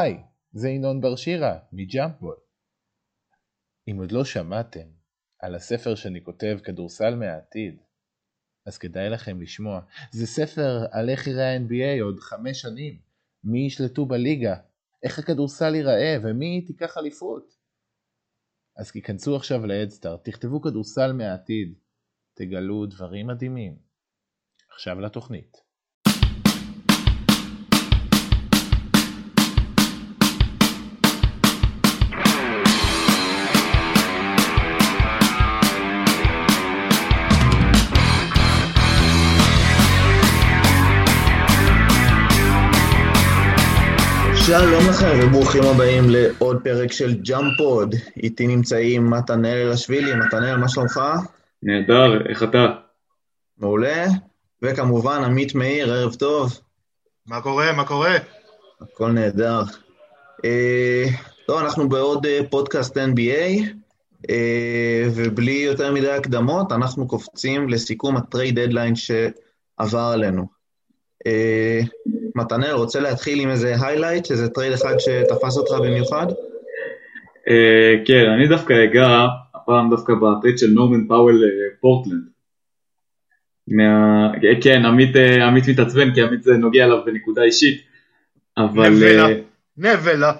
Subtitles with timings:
[0.00, 0.22] היי,
[0.52, 2.36] זה ינון בר שירה, מג'אמפבול.
[3.88, 4.88] אם עוד לא שמעתם
[5.38, 7.82] על הספר שאני כותב, כדורסל מהעתיד,
[8.66, 9.80] אז כדאי לכם לשמוע.
[10.12, 13.00] זה ספר על איך יראה ה-NBA עוד חמש שנים,
[13.44, 14.56] מי ישלטו בליגה,
[15.02, 17.54] איך הכדורסל ייראה ומי תיקח אליפות.
[18.76, 21.78] אז כיכנסו עכשיו להדסטארט, תכתבו כדורסל מהעתיד,
[22.34, 23.78] תגלו דברים מדהימים.
[24.74, 25.61] עכשיו לתוכנית.
[44.46, 47.94] שלום לכם וברוכים הבאים לעוד פרק של ג'אמפוד.
[48.16, 50.14] איתי נמצאים מתנאל אלשווילי.
[50.14, 51.00] מתנאל, מה שלומך?
[51.62, 52.66] נהדר, איך אתה?
[53.58, 54.06] מעולה.
[54.62, 56.60] וכמובן, עמית מאיר, ערב טוב.
[57.26, 57.72] מה קורה?
[57.72, 58.16] מה קורה?
[58.80, 59.62] הכל נהדר.
[60.44, 61.04] אה,
[61.46, 63.62] טוב, אנחנו בעוד אה, פודקאסט NBA,
[64.30, 70.46] אה, ובלי יותר מדי הקדמות, אנחנו קופצים לסיכום ה trade deadline שעבר עלינו.
[71.26, 71.80] אה,
[72.34, 76.26] מתנאל, רוצה להתחיל עם איזה highlight, איזה trade אחד שתפס אותך במיוחד?
[77.48, 81.42] אה, כן, אני דווקא אגע, הפעם דווקא ב trade של נורמן פאוול
[81.80, 82.22] פורטלנד.
[83.68, 84.28] מה...
[84.62, 87.82] כן, עמית, אה, עמית מתעצבן כי עמית זה נוגע אליו בנקודה אישית,
[88.58, 88.88] אבל...
[88.90, 89.34] נבלה, אה,
[89.76, 90.32] נבלה.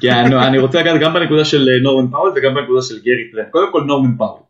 [0.00, 3.30] כן, אני- אני רוצה לגעת גם בנקודה של אה, נורמן פאוול וגם בנקודה של גרי
[3.32, 3.46] טרנט.
[3.50, 4.40] קודם כל נורמן פאוול.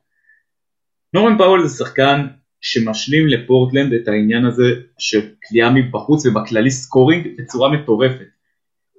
[1.15, 2.27] נורמן פאוול זה שחקן
[2.61, 4.65] שמשלים לפורטלנד את העניין הזה
[4.99, 8.27] של קליעה מבחוץ ובכללי scoring בצורה מטורפת.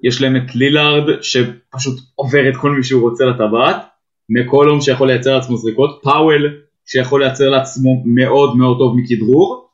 [0.03, 3.75] יש להם את לילארד שפשוט עובר את כל מי שהוא רוצה לטבעת,
[4.29, 9.69] מקולום שיכול לייצר לעצמו זריקות, פאוול שיכול לייצר לעצמו מאוד מאוד טוב מכדרור,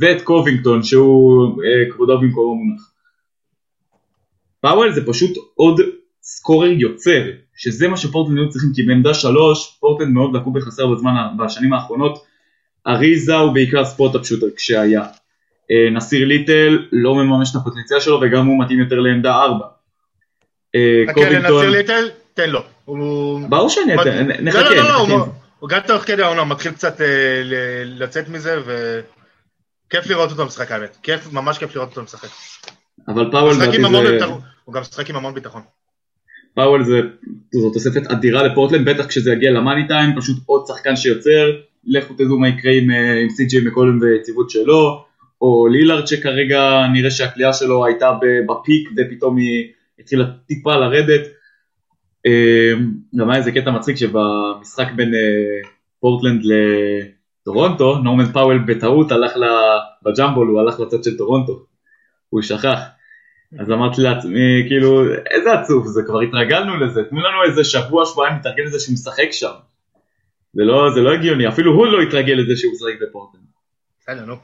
[0.00, 2.92] ואת קובינגטון שהוא אה, כבודו במקומו מונח.
[4.60, 5.80] פאוול זה פשוט עוד
[6.22, 7.24] scorer יוצר,
[7.56, 12.24] שזה מה שפורטלנד היו צריכים, כי בעמדה שלוש, פורטלנד מאוד לקו בחסר בזמן, בשנים האחרונות,
[12.86, 15.02] אריזה הוא בעיקר ספוט פשוט כשהיה.
[15.70, 19.66] אה, נסיר ליטל לא מממש את הפוטנציאל שלו וגם הוא מתאים יותר לעמדה ארבע.
[20.74, 22.62] אה, חכה קובינגטון, לנציר ליטל, תן לו.
[23.48, 25.14] ברור שאני אתן, לא, נחכה, לא, לא, נחכה.
[25.58, 27.42] הוא- גם תוך כדי העונה מתחיל קצת אה,
[27.84, 30.96] לצאת מזה, וכיף לראות אותו משחק האמת.
[31.02, 32.28] כיף, ממש כיף לראות אותו משחק.
[33.08, 33.82] אבל פאוול לדעתי
[34.18, 34.24] זה.
[34.64, 35.62] הוא גם משחק עם המון ביטחון.
[36.54, 37.00] פאוול זה,
[37.52, 41.50] זו תוספת אדירה לפורטלנד, בטח כשזה יגיע ל money time, פשוט עוד שחקן שיוצר,
[41.84, 45.04] לכו תדעו מה יקרה עם, אה, עם מקולם ויציבות שלו,
[45.40, 48.10] או לילארד שכרגע נראה שהקליעה שלו הייתה
[48.48, 49.68] בפיק ופתאום היא
[49.98, 51.26] התחילה טיפה לרדת.
[52.26, 52.72] אה,
[53.16, 55.68] גם היה איזה קטע מצחיק שבמשחק בין אה,
[56.00, 59.32] פורטלנד לטורונטו, נורמן פאוול בטעות הלך
[60.02, 61.62] ב jump ball, הוא הלך לצד של טורונטו,
[62.28, 62.80] הוא שכח.
[63.60, 68.36] אז אמרתי לעצמי, כאילו, איזה עצוב זה, כבר התרגלנו לזה, תנו לנו איזה שבוע, שבועיים
[68.36, 69.52] להתארגן לזה שהוא משחק שם.
[70.52, 73.44] זה לא, זה לא הגיוני, אפילו הוא לא התרגל לזה שהוא משחק בפורטלנד.
[74.00, 74.34] בסדר, נו.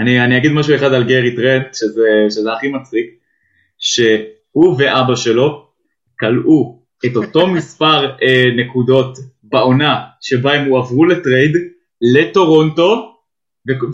[0.00, 3.06] אני, אני אגיד משהו אחד על גרי טרנט, שזה, שזה הכי מצחיק,
[3.78, 5.68] שהוא ואבא שלו
[6.18, 11.56] קלעו את אותו מספר אה, נקודות בעונה שבה הם הועברו ל trade
[12.00, 13.16] לטורונטו,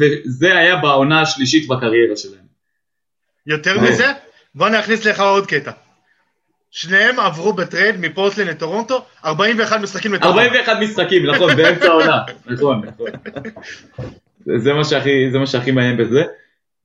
[0.00, 2.44] וזה היה בעונה השלישית בקריירה שלהם.
[3.47, 3.91] יותר אה.
[3.91, 4.06] מזה,
[4.54, 5.70] בוא נכניס לך עוד קטע.
[6.70, 10.41] שניהם עברו בטרייד מפורטלנד לטורונטו, 41 משחקים לטורונטו.
[10.41, 13.06] 41 משחקים, נכון, באמצע העונה, נכון, נכון.
[14.58, 16.22] זה- מה שהכי, זה מה שהכי מעניין בזה.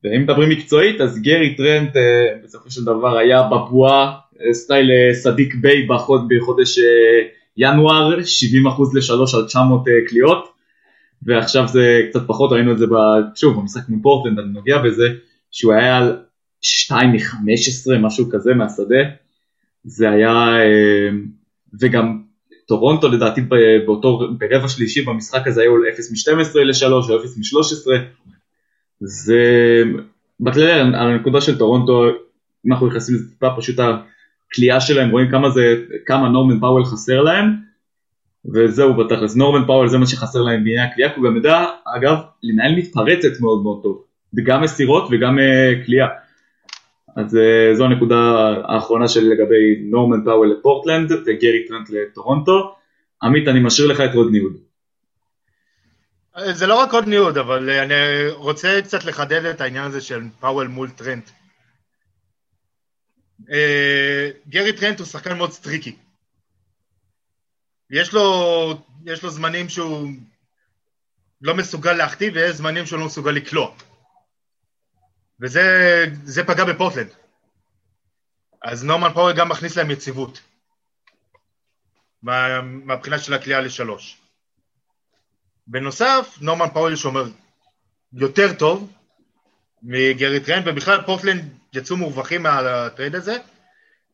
[0.04, 2.02] ואם מדברים מקצועית, אז גרי טרנט אה,
[2.44, 4.12] בסופו של דבר היה בבועה,
[4.46, 6.78] אה, סטייל אה, סדיק ביי בחוד, בחודש
[7.56, 8.20] ינואר, 70%
[8.94, 10.48] ל-3 על 900 אה, קליעות,
[11.22, 15.04] ועכשיו זה קצת פחות, ראינו את זה, ב- שוב, במשחק מול פורטלנד, אני נוגע בזה,
[15.50, 16.16] שהוא היה על
[16.60, 17.46] 2 מ-15,
[18.00, 18.96] משהו כזה מהשדה,
[19.86, 21.08] זה היה, אה,
[21.80, 22.22] וגם
[22.68, 23.40] טורונטו לדעתי
[23.86, 27.90] באותו, ברבע שלישי במשחק הזה היו 0 מ-12 ל-3 או 0 מ-13,
[29.00, 29.42] זה
[30.40, 32.04] בכללי על הנקודה של טורונטו,
[32.66, 35.74] אם אנחנו נכנסים לזה טיפה, פשוט הקליעה שלהם, רואים כמה זה,
[36.06, 37.46] כמה נורמן פאוול חסר להם,
[38.54, 41.64] וזהו בתכלס, נורמן פאוול זה מה שחסר להם בעניין הקליעה, כי הוא גם יודע,
[41.96, 44.04] אגב, לנהל מתפרצת מאוד מאוד טוב,
[44.36, 46.06] וגם מסירות וגם אה, קליעה.
[47.16, 48.16] אז אה, זו הנקודה
[48.68, 52.76] האחרונה שלי לגבי נורמן פאוול לפורטלנד וגרי טרנט לטורונטו.
[53.22, 54.56] עמית, אני משאיר לך את רודני הוד.
[56.52, 57.94] זה לא רק רודני הוד, אבל אה, אני
[58.28, 61.30] רוצה קצת לחדד את העניין הזה של פאוול מול טרנט.
[63.52, 65.96] אה, גרי טרנט הוא שחקן מאוד streaky.
[67.90, 70.08] יש לו, יש לו זמנים שהוא
[71.42, 73.74] לא מסוגל להכתיב ויש זמנים שהוא לא מסוגל לקלוע.
[75.40, 75.62] וזה
[76.24, 77.08] זה פגע בפורטלנד.
[78.62, 80.40] אז נורמן פאוול גם מכניס להם יציבות.
[82.22, 84.18] מה- מהבחינה של הקליעה לשלוש.
[85.66, 87.24] בנוסף, נורמן פאוול שומר
[88.12, 88.92] יותר טוב
[89.82, 93.36] מגרי טרנט, ובכלל פורטלנד יצאו מורווחים מה trade הזה,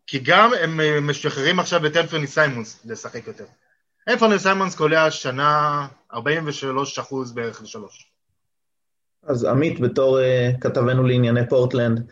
[0.06, 3.46] כי גם הם משחררים עכשיו את אנפרני סיימונס לשחק יותר.
[4.08, 8.11] אנפרני סיימונס קולע השנה 43 אחוז בערך לשלוש.
[9.26, 12.10] אז עמית, בתור אה, כתבנו לענייני פורטלנד,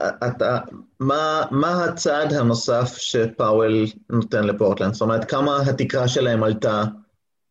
[0.00, 0.58] אה, אתה,
[1.00, 4.92] מה, מה הצעד הנוסף שפאוול נותן לפורטלנד?
[4.92, 6.82] זאת אומרת, כמה התקרה שלהם עלתה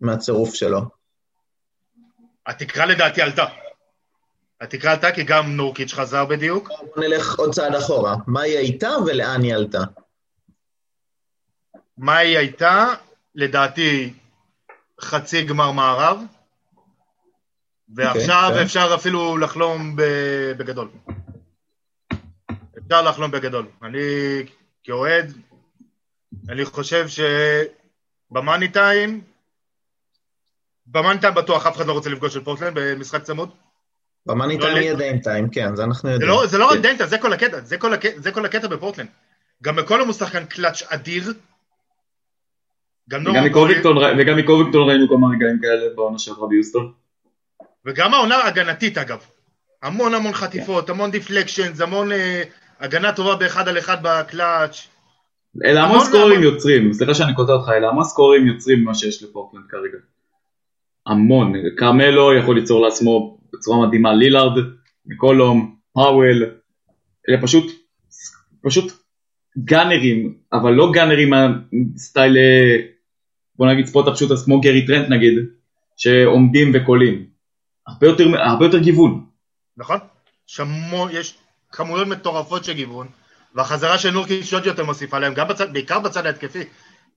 [0.02, 0.82] מהצירוף שלו?
[2.48, 3.46] התקרה לדעתי עלתה.
[4.62, 6.70] התקרה עלתה כי גם נורקיץ' חזר בדיוק.
[6.70, 8.16] בוא נלך עוד צעד אחורה.
[8.28, 9.82] מה היא הייתה ולאן היא עלתה?
[11.98, 12.94] מה היא הייתה?
[13.36, 14.14] לדעתי
[15.02, 16.20] חצי גמר מערב.
[17.90, 18.64] ועכשיו אוקיי.
[18.64, 19.96] אפשר אפילו לחלום
[20.58, 20.90] בגדול.
[22.86, 23.66] אפשר לחלום בגדול.
[23.84, 24.00] אני
[24.84, 25.34] כאוהד,
[26.50, 27.06] אני חושב
[28.32, 29.22] שב money time,
[30.88, 33.50] ב money time בטוח אף אחד לא רוצה לפגוש את פורטלנד במשחק צמוד.
[34.26, 36.30] ב money לא time יהיה Dame time, כן, זה אנחנו זה יודעים.
[36.30, 36.82] לא, זה לא רק כן.
[36.82, 39.08] דנטה, זה כל הקטע, זה כל, הקטע, זה כל הקטע בפורטלנד.
[39.64, 41.34] גם מקולום הוא שחקן קלאץ' אדיר.
[43.10, 46.94] גם וגם מקובינגטון ראינו כמה רגעים כאלה בעונה שעברה ביוסטון.
[47.86, 49.20] וגם העונה הגנתית אגב.
[49.84, 52.44] המון המון חטיפות, המון deflections, המון אה,
[52.80, 54.88] הגנה טובה באחד על אחד בקלאץ'.
[55.66, 59.24] אלה המון סקורים המון- יוצרים, סליחה שאני קוטע אותך, אלה המון סקוררים יוצרים ממה שיש
[59.24, 59.98] לפורטלנד כרגע.
[61.08, 64.64] המון, קרמלו יכול ליצור לעצמו בצורה מדהימה, לילארד,
[65.06, 66.44] מקולום, פאוול,
[67.30, 67.72] אלה פשוט,
[68.64, 68.92] פשוט
[69.66, 72.76] גאנרים, אבל לא גאנרים מהסטייל, אה,
[73.56, 75.34] בוא נגיד spot up shooters כמו גרי טרנט נגיד,
[75.98, 77.35] שעומדים וקולעים.
[77.88, 79.26] הרבה יותר, הרבה יותר גיוון.
[79.78, 80.00] נכון?
[80.50, 81.38] יש המון, יש
[81.72, 83.08] כמויות מטורפות של גיוון,
[83.56, 86.64] והחזרה של נורקיץ' עוד יותר מוסיפה להם, גם בצד, בעיקר בצד ההתקפי,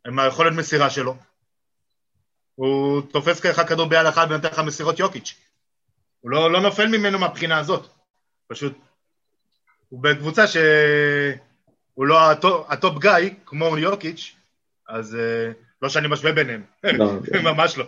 [0.06, 1.16] עם היכולת מסירה שלו.
[2.54, 5.34] הוא תופס ככה כדור ביד אחת ונותן לך מסירות יוקיץ'.
[6.20, 7.88] הוא לא, לא נופל ממנו מהבחינה הזאת.
[8.46, 8.72] פשוט,
[9.88, 12.30] הוא בקבוצה שהוא לא
[12.68, 14.34] ה top guy, כמו יוקיץ',
[14.88, 15.52] אז אה,
[15.82, 17.12] לא שאני משווה ביניהם, לא,
[17.52, 17.84] ממש לא.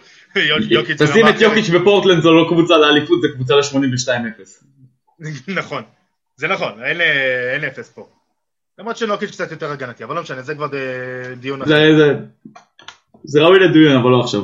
[0.99, 1.41] תשים את.
[1.41, 4.65] יוקיץ' בפורטלנד זו לא קבוצה לאליפות, זו קבוצה ל-82-0.
[5.59, 5.83] נכון,
[6.37, 8.09] זה נכון, אין, אה, אין אפס פה.
[8.79, 11.71] למרות שנוקיץ' קצת יותר הגנתי, אבל לא משנה, זה כבר ד- דיון אחר.
[13.25, 14.41] זה, ראוי לדיון, אבל לא עכשיו.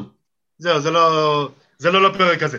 [0.59, 1.49] זהו, זה לא,
[1.79, 2.59] זה לא לפרק הזה.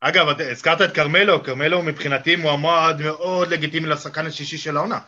[0.00, 4.98] אגב, הזכרת את כרמלו, כרמלו מבחינתי מועמד מאוד לגיטימי לשחקן השישי של העונה.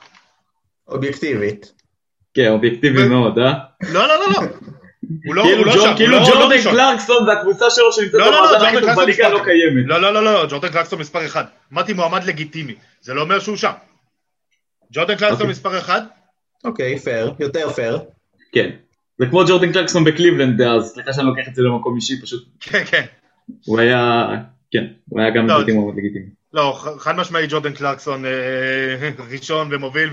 [0.88, 1.72] אובייקטיבית.
[2.36, 3.52] כן, אובייקטיבי מאוד, אה?
[3.92, 4.40] לא, לא, לא, לא.
[5.24, 6.62] הוא לא, כאילו הוא לא שם, כאילו לא- לא ג'ורדן.
[6.62, 9.84] קלרקסון והקבוצה שלו שנמצאת במאזן הכי בליגה לא קיימת.
[9.86, 11.44] לא, לא, לא, לא, ג'ורדן קלרקסון מספר אחד.
[11.72, 13.70] אמרתי מועמד לגיטימי, זה לא אומר שהוא שם.
[14.92, 15.50] ג'ורדן קלרקסון אוקיי.
[15.50, 16.02] מספר אחד,
[16.64, 17.98] אוקיי, פייר, יותר פייר.
[18.52, 18.70] כן.
[19.18, 22.84] זה כמו ג'ורדן קלרקסון בקליבלנד אז, סליחה שאני לוקח את זה למקום אישי, פשוט כן,
[22.84, 23.02] כן.
[23.66, 24.26] הוא היה,
[24.70, 26.26] כן, הוא היה גם מועמד לגיטימי.
[26.52, 30.10] לא, חד משמעי ג'ורדן קלרקסון אה, ראשון ומוביל,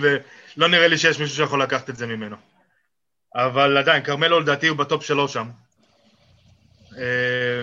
[0.57, 2.35] ולא נראה לי שיש מישהו שיכול לקחת את זה ממנו.
[3.35, 5.49] אבל עדיין, כרמלו לדעתי הוא בטופ שלו שם.
[6.97, 7.61] אה,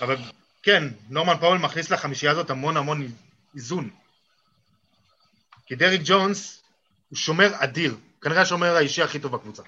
[0.00, 0.16] אבל
[0.62, 3.06] כן, נורמן פאוול מכניס לחמישייה הזאת המון המון
[3.54, 3.90] איזון.
[5.66, 6.62] כי דריק ג'ונס
[7.08, 9.62] הוא שומר אדיר, כנראה השומר האישי הכי טוב בקבוצה.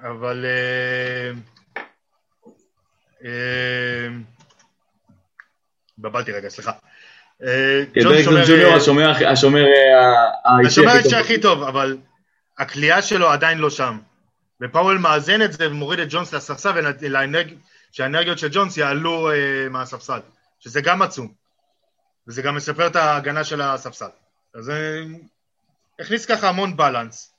[0.00, 0.44] אבל...
[0.44, 1.30] אה,
[3.24, 4.08] אה,
[5.98, 6.72] התבלבלתי רגע, סליחה.
[7.42, 8.14] אה, כן, ג'ון
[8.80, 11.14] שומר, אה, השומר אה, האישי הכי טוב.
[11.14, 11.96] הכי טוב, אבל
[12.58, 13.98] הכלייה שלו עדיין לא שם.
[14.62, 17.54] ופאוול מאזן את זה ומוריד את ג'ונס לספסל, ולאנרג-
[17.92, 19.36] שהאנרגיות של ג'ונס יעלו אה,
[19.70, 20.20] מהספסל,
[20.60, 21.32] שזה גם עצום.
[22.28, 24.06] וזה גם מספר את ההגנה של הספסל.
[24.54, 25.02] אז אה,
[26.00, 27.32] הכניס ככה המון balance.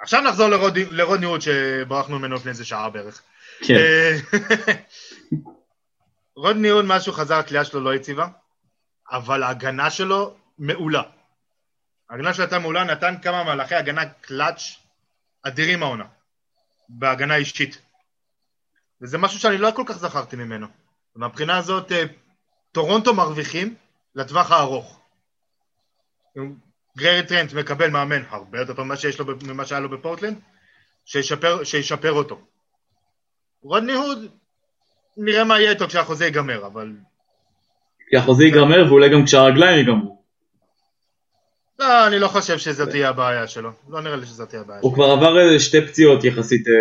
[0.00, 3.20] עכשיו נחזור לרוד, לרודני הוד שברחנו ממנו לפני איזה שעה בערך.
[3.64, 4.16] כן,
[6.36, 8.26] רודני הוד, מאז שהוא חזר, הקליעה שלו לא יציבה,
[9.10, 11.02] אבל ההגנה שלו מעולה.
[12.10, 14.76] ההגנה שלו הייתה מעולה, נתן כמה מהלכי הגנה קלאץ'
[15.42, 16.04] אדירים העונה,
[16.88, 17.80] בהגנה אישית.
[19.02, 20.66] וזה משהו שאני לא כל כך זכרתי ממנו.
[21.16, 22.04] מהבחינה הזאת, אה,
[22.72, 23.74] טורונטו מרוויחים
[24.14, 25.00] לטווח הארוך.
[26.98, 30.38] גררי טרנט מקבל מאמן הרבה יותר ממה, שיש לו, ממה שהיה לו בפורטלנד,
[31.04, 32.40] שישפר, שישפר אותו.
[33.62, 34.18] רודני הוד,
[35.16, 36.92] נראה מה יהיה איתו כשהחוזה ייגמר, אבל...
[38.10, 40.18] כי החוזה ייגמר ואולי גם כשהרגליים ייגמרו.
[41.78, 43.70] לא, אני לא חושב שזאת תהיה הבעיה שלו.
[43.88, 44.88] לא נראה לי שזאת תהיה הבעיה שלו.
[44.88, 46.72] הוא כבר עבר איזה שתי פציעות יחסית אה,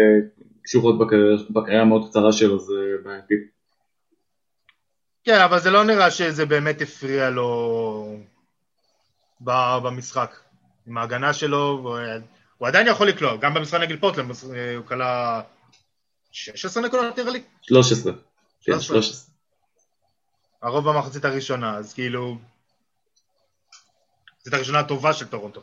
[0.63, 3.34] קשורות בקריירה- המאוד קצרה שלו, זה בעייתי.
[5.24, 8.17] כן, אבל זה לא נראה שזה באמת הפריע לו
[9.41, 10.36] במשחק.
[10.88, 12.00] עם ההגנה שלו, הוא,
[12.57, 15.41] הוא עדיין יכול לקלוע, גם במשחק נגד פורטלנד אה, הוא קלע
[16.31, 18.13] 16 נקודות נראה לי, 13.
[18.63, 19.26] כן, 13.
[20.67, 20.71] 13.
[20.71, 22.38] הרוב במחצית הראשונה, אז כאילו...
[24.43, 25.62] זאת הראשונה הטובה של טורונטו.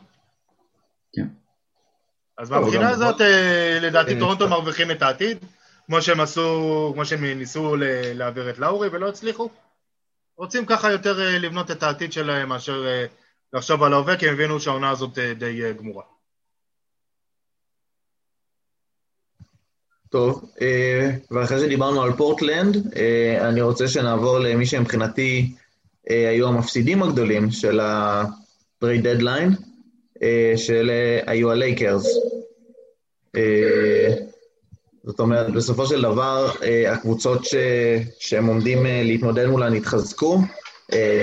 [1.13, 1.27] כן.
[2.37, 4.49] אז מהבחינה הזאת, אה, לדעתי אה, טורונטו טוב.
[4.49, 5.37] מרוויחים את העתיד,
[5.85, 9.49] כמו שהם עשו, כמו שהם ניסו ל- להעביר את לאורי ולא הצליחו.
[10.37, 13.05] רוצים ככה יותר אה, לבנות את העתיד שלהם מאשר אה,
[13.53, 16.03] לחשוב על ההווה, כי הם הבינו שהעונה הזאת אה, די אה, גמורה.
[20.09, 25.53] טוב, אה, ואחרי שדיברנו על פורטלנד, אה, אני רוצה שנעבור למי שמבחינתי
[26.09, 29.53] אה, היו המפסידים הגדולים של ה-trade deadline,
[30.55, 32.07] שאלה היו הלייקרס.
[35.03, 36.51] זאת אומרת, בסופו של דבר,
[36.87, 37.55] הקבוצות ש...
[38.19, 40.39] שהם עומדים להתמודד מולן התחזקו.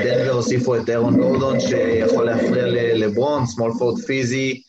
[0.04, 4.62] דנבר הוסיפו את ארון גורדון, שיכול להפריע לברון, forward פיזי,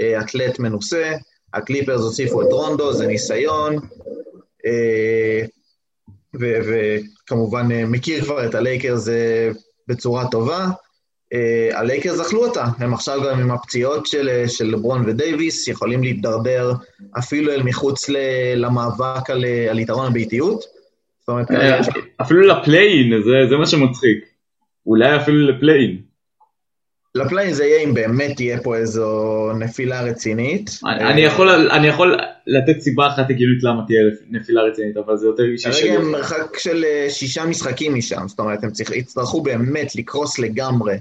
[0.00, 1.12] אתלט מנוסה.
[1.54, 3.76] הקליפרס הוסיפו את רונדו, זה ניסיון.
[4.66, 5.42] אה,
[6.40, 9.50] וכמובן אה, מכיר כבר את הלייקרס אה,
[9.88, 10.66] בצורה טובה.
[11.72, 16.72] הלייקרס אכלו אותה, הם עכשיו גם עם הפציעות של, של לברון ודייוויס, יכולים להתדרדר
[17.18, 18.16] אפילו אל מחוץ ל-
[18.54, 20.64] למאבק על, על יתרון הביתיות.
[21.20, 21.46] זאת אומרת,
[22.22, 24.18] אפילו לפליין, זה- זה מה שמצחיק.
[24.86, 25.98] אולי אפילו לפליין.
[27.18, 30.70] לפליין זה יהיה אם באמת תהיה פה איזו נפילה רצינית.
[30.86, 35.26] אני- אני יכול- אני יכול לתת סיבה אחת הגיונית למה תהיה נפילה רצינית, אבל זה
[35.26, 35.90] יותר אישי כרגע שלי.
[35.90, 40.96] הם מרחק של אה, שישה משחקים משם, זאת אומרת, הם יצטרכו באמת לקרוס לגמרי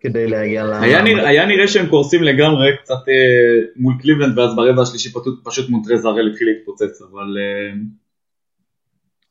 [0.00, 0.72] כדי להגיע ל...
[0.72, 5.68] היה היה נראה שהם קורסים לגמרי קצת אה, מול קליבלנד ואז ברבע השלישי פשוט, פשוט
[5.70, 7.74] מונטרז הארל התחיל להתפוצץ אבל אה,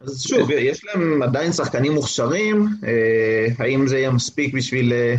[0.02, 5.16] אז שוב, יש להם עדיין שחקנים מוכשרים, אה, האם זה יהיה מספיק בשביל אה,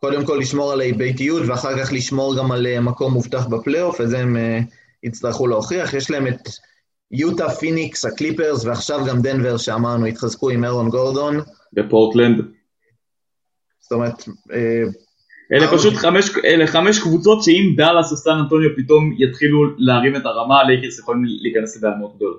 [0.00, 4.08] קודם כל לשמור על הביתיות ואחר כך לשמור גם על אה, מקום מובטח בפלייאוף, את
[4.08, 4.60] זה הם אה,
[5.02, 5.94] יצטרכו להוכיח.
[5.94, 6.48] יש להם את
[7.10, 11.40] יוטה, פיניקס, הקליפרס ועכשיו גם דנבר שאמרנו, התחזקו עם ארון גורדון.
[11.72, 12.44] בפורטלנד.
[13.80, 14.82] זאת אומרת, אה,
[15.52, 15.94] אלה פשוט.
[15.94, 20.98] חמש, אלה חמש קבוצות שאם דאלאס או סן אנטוניו פתאום יתחילו להרים את הרמה, הלייקרס
[20.98, 21.76] יכולים להיכנס
[22.16, 22.36] גדולה.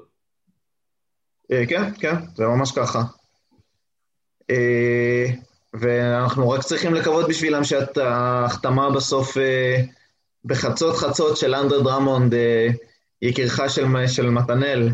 [1.51, 3.01] אה, כן, כן, זה ממש ככה.
[5.75, 9.77] אה, ואנחנו רק צריכים לקוות בשבילם שאת ההחתמה בסוף אה,
[10.45, 12.67] בחצות חצות של אנדרה דרמונד, אה,
[13.21, 14.89] יקירך של, של מתנאל,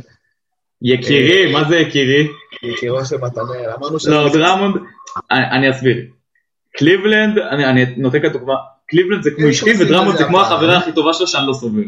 [0.82, 2.28] יקירי, מה זה יקירי?
[2.64, 4.08] יקירו של מתנאל, אמרנו ש...
[4.08, 4.76] לא, דרמונד,
[5.32, 6.06] אני אסביר.
[6.78, 8.54] קליבלנד, אני אני נותן כאן דוגמה,
[8.88, 10.42] קליבלנד זה כמו הם אשתי ודרמונד זה זה כמו.
[10.42, 11.84] החברה הכי טובה שלו שאני לא סובל.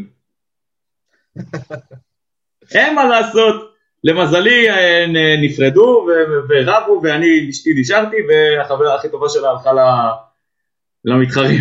[2.74, 3.69] אין מה לעשות,
[4.04, 6.06] למזלי אה, נ- נפרדו
[6.48, 9.70] ורבו ואני אשתי נשארתי והחברה הכי טובה שלה הלכה
[11.04, 11.60] למתחרים.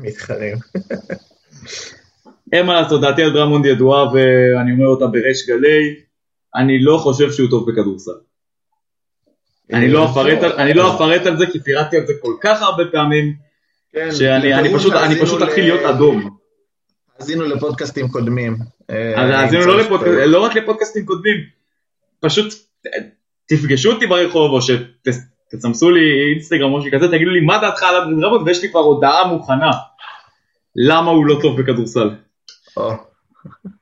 [0.00, 0.56] מתחרים.
[2.52, 5.94] אין מה לעשות, דעתי על דרמונד ידועה ואני אומר אותה בריש גלי,
[6.56, 8.10] אני לא חושב שהוא טוב בכדורסל.
[9.72, 12.62] אני לא אפרט על- אני לא אפרט על זה כי פירטתי על זה כל כך
[12.62, 13.34] הרבה פעמים,
[13.92, 14.74] כן, שאני
[15.22, 16.36] פשוט אתחיל להיות אדום.
[17.18, 18.56] האזינו לפודקאסטים קודמים.
[18.90, 20.08] אה, אז האזינו לא פירוש.
[20.26, 21.36] לא רק לפודקאסטים קודמים,
[22.20, 22.54] פשוט
[22.86, 22.90] אה,
[23.48, 28.20] תפגשו אותי ברחוב או שתסמסו לי אינסטגרם או שכזה, תגידו לי מה דעתך על אנדרי
[28.20, 29.70] דרמונד ויש לי כבר הודעה מוכנה.
[30.76, 32.10] למה הוא לא טוב בכדורסל.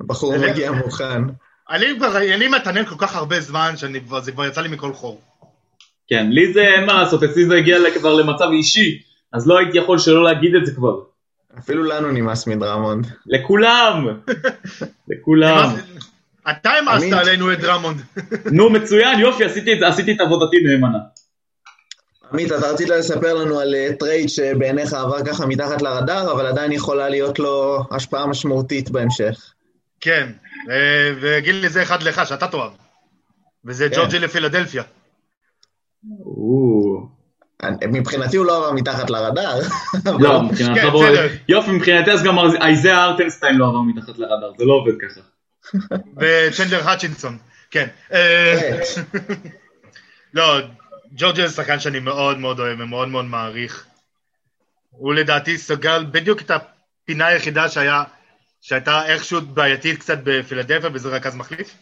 [0.00, 1.22] בחור מגיע מוכן.
[1.70, 5.20] אני כבר, אני מתעניין כל כך הרבה זמן, שזה כבר יצא לי מכל חור.
[6.08, 9.78] כן, לי זה אין מה לעשות, אצלי זה הגיע כבר למצב אישי, אז לא הייתי
[9.78, 11.11] יכול שלא להגיד את זה כבר.
[11.58, 13.06] אפילו לנו נמאס מדרמונד.
[13.26, 14.06] לכולם!
[15.08, 15.76] לכולם.
[16.50, 17.12] אתה המאסת.
[17.12, 18.00] עלינו את דרמונד.
[18.56, 19.44] נו מצוין, יופי,
[19.84, 20.98] עשיתי את עבודתי נאמנה.
[22.32, 26.72] עמית, אתה רצית לספר לנו על אה, trade שבעיניך עבר ככה מתחת לרדאר, אבל עדיין
[26.72, 29.52] יכולה להיות לו השפעה משמעותית בהמשך.
[30.00, 30.32] כן,
[30.70, 32.72] אה, וגיד לי זה אחד לך, שאתה תאהב.
[33.64, 33.96] וזה כן.
[33.96, 34.82] ג'ורג' היל לפילדלפיה.
[37.70, 39.60] מבחינתי הוא לא עבר מתחת לרדאר.
[40.20, 41.28] לא, מבחינתך כן, בוא, בסדר.
[41.48, 45.20] יופי, מבחינתי אז גם אייזאה הרטנשטיין לא עבר מתחת לרדאר, זה לא עובד ככה.
[46.20, 47.38] וצ'נדלר האצ'ינסון.
[47.70, 47.88] כן.
[48.12, 48.86] אה, באמת.
[50.34, 50.60] לא,
[51.12, 53.86] ג'ורג'י זה שחקן שאני מאוד מאוד אוהב ומאוד מאוד מעריך.
[54.90, 58.04] הוא לדעתי סגר בדיוק את הפינה היחידה שהיה,
[58.60, 61.74] שהייתה איכשהו בעייתית קצת בפילדלפיה, וזה רכז מחליף.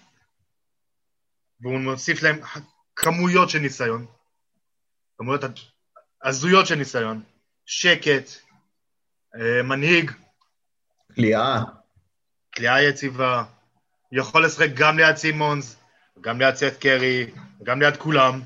[1.60, 2.40] והוא מוסיף להם
[2.96, 4.06] כמויות של ניסיון.
[5.20, 5.44] כמויות
[6.24, 7.20] הזויות של ניסיון.
[7.66, 8.30] שקט,
[9.36, 10.10] אה, מנהיג,
[11.14, 11.60] כליאה.
[12.54, 13.42] כליאה יציבה,
[14.12, 15.76] יכול לשחק גם ליד סימונס,
[16.20, 17.26] גם ליד סט קרי,
[17.62, 18.40] גם ליד כולם.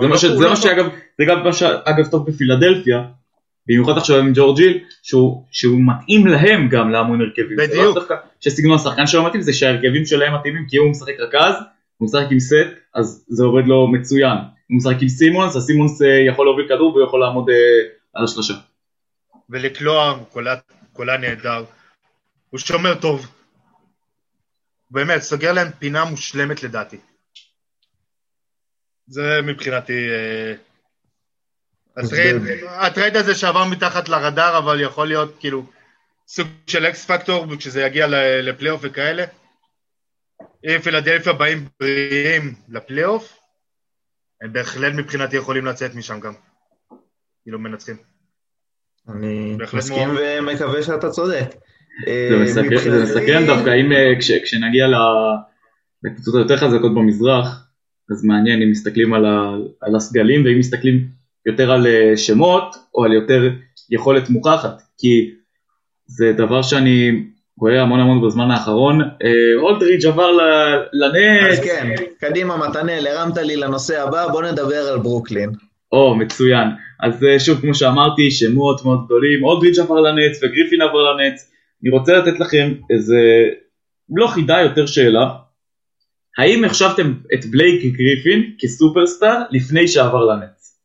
[0.00, 0.56] זה מה ש- הוא זה מה.
[0.56, 0.84] שאגב,
[1.18, 2.98] זה גם מה שאגב טוב בפילדלפיה,
[3.66, 7.58] במיוחד עכשיו עם ג'ורג'יל, שהוא, שהוא מתאים להם גם להמון הרכבים.
[7.58, 7.94] לא בדיוק.
[7.94, 11.54] דווקא שסגנון השחקן שלו מתאים, זה שההרכבים שלהם מתאימים, כי הוא משחק רכז,
[11.96, 12.54] הוא משחק עם סט,
[12.94, 14.38] אז זה עובד לו מצוין.
[14.68, 17.54] הוא משחק עם סימונס, אז סימונס אה, יכול להוביל כדור והוא יכול לעמוד אה,
[18.14, 18.54] על השלושה.
[19.50, 20.18] ולקלוע,
[20.92, 21.64] קולע נהדר.
[22.50, 23.26] הוא שומר טוב.
[24.90, 26.96] באמת, סוגר להם פינה מושלמת לדעתי.
[29.06, 30.08] זה מבחינתי...
[30.10, 30.54] אה,
[31.96, 32.36] ה trade,
[32.68, 35.66] ה trade הזה שעבר מתחת לרדאר, אבל יכול להיות כאילו
[36.28, 39.24] סוג של X factor כשזה יגיע ל- לפלייאוף וכאלה.
[40.64, 43.38] אם פילדלפיה באים בריאים לפלייאוף,
[44.44, 46.32] הם בהחלט מבחינתי יכולים לצאת משם גם.
[47.42, 47.96] כאילו מנצחים.
[49.08, 50.08] אני מסכים.
[50.18, 51.44] ומקווה שאתה צודק.
[52.06, 52.62] זה
[52.96, 54.86] זה מסקרן דווקא, אם אה, כש- כשנגיע
[56.04, 57.68] לקבוצות היותר חזקות במזרח,
[58.10, 61.08] אז מעניין אם מסתכלים על ה- על הסגלים, ואם מסתכלים
[61.46, 63.50] יותר על אה, שמות, או על יותר
[63.90, 65.30] יכולת מוכחת, כי
[66.06, 67.24] זה דבר שאני
[67.58, 69.00] רואה המון המון בזמן האחרון.
[69.00, 69.08] אה,
[69.62, 70.40] אולדריץ' עבר ל-
[70.92, 75.50] לנץ, אז כן, קדימה מתנאל, הרמת לי לנושא הבא, בוא נדבר על ברוקלין.
[75.92, 76.68] או, מצוין.
[77.02, 81.50] אז אה, שוב, כמו שאמרתי, שמות מאוד גדולים, אולדריץ' עבר לנץ וגריפין עבר לנץ.
[81.82, 83.18] אני רוצה לתת לכם איזה,
[84.16, 85.30] לא חידה, יותר שאלה.
[86.38, 90.78] האם החשבתם את בלייק גריפין כסופרסטאר לפני שעבר לנץ?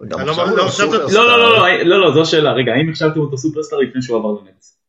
[0.00, 0.66] לא- לא לא.
[1.14, 2.52] לא, לא, לא, לא, לא, לא, זו השאלה.
[2.52, 4.79] רגע, האם החשבתם אותו סופרסטאר לפני שהוא עבר לנץ?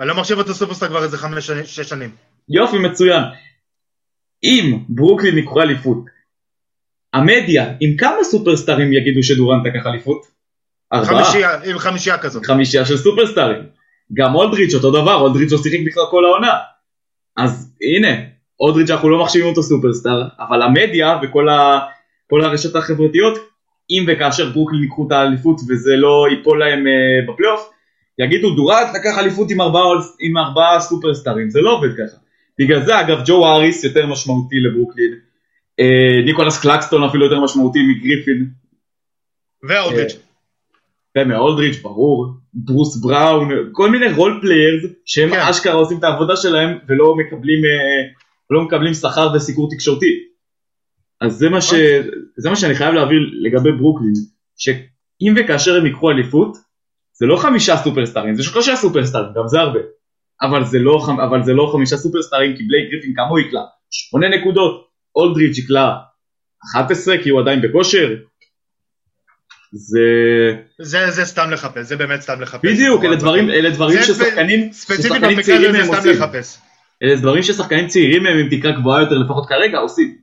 [0.00, 2.10] אני לא מחשיב אותו סופרסטאר כבר איזה חמש, שנים- שש שנים.
[2.48, 3.22] יופי, מצוין.
[4.44, 6.04] אם ברוקלין יקחו אליפות,
[7.12, 10.26] המדיה, עם כמה סופרסטארים יגידו שדורנט לקח אליפות?
[10.92, 11.24] ארבעה.
[11.24, 12.46] חמישייה, עם חמישייה כזאת.
[12.46, 13.62] חמישייה של סופרסטארים.
[14.12, 16.58] גם אולדריג' אותו דבר, אולדריג' לא שיחק בכלל כל העונה.
[17.36, 18.22] אז הנה,
[18.60, 21.80] אולדריג' אנחנו לא מחשיבים אותו סופרסטאר, אבל המדיה וכל ה...
[22.30, 23.38] כל הרשתות החברתיות,
[23.90, 27.70] אם וכאשר ברוקלין ייקחו את האליפות וזה לא ייפול להם אה, בפלייאוף,
[28.18, 29.82] יגידו דורנט לקח אליפות עם ארבעה,
[30.20, 32.16] עם ארבעה סופרסטארים, זה לא עובד ככה.
[32.58, 35.12] בגלל זה אגב ג'ו האריס יותר משמעותי לברוקלין,
[35.80, 38.46] אה, ניקולס קלאקסטון אפילו יותר משמעותי מגריפין,
[39.68, 40.16] ואולדריג'.
[41.18, 45.40] ומאולדריג' ברור, ברוס בראון, כל מיני role players שהם כן.
[45.50, 48.02] אשכרה עושים את העבודה שלהם ולא מקבלים, אה,
[48.50, 50.18] לא מקבלים שכר וסיקור תקשורתי.
[51.20, 51.74] אז זה מה, ש,
[52.36, 54.12] זה מה שאני חייב להעביר לגבי ברוקלין,
[54.56, 56.56] שאם וכאשר הם ייקחו אליפות,
[57.14, 59.80] זה לא חמישה סופרסטארים, זה שלושה סופרסטארים, גם זה הרבה.
[60.42, 63.60] אבל זה לא, אבל זה לא חמישה סופרסטארים, כי בלייק גריפין כמה הוא יקלע?
[63.90, 65.90] שמונה נקודות, אולדריץ' יקלע
[66.72, 68.08] 11 כי הוא עדיין בכושר.
[69.72, 70.00] זה...
[70.80, 72.64] זה, זה סתם לחפש, זה באמת סתם לחפש.
[72.64, 76.12] בדיוק, אלה דברים, אלה דברים זה ששחקנים, ששחקנים צעירים סתם עושים.
[76.12, 76.58] לחפש.
[77.02, 80.18] אלה דברים ששחקנים צעירים מהם עם תקרה גבוהה יותר, לפחות כרגע, עושים.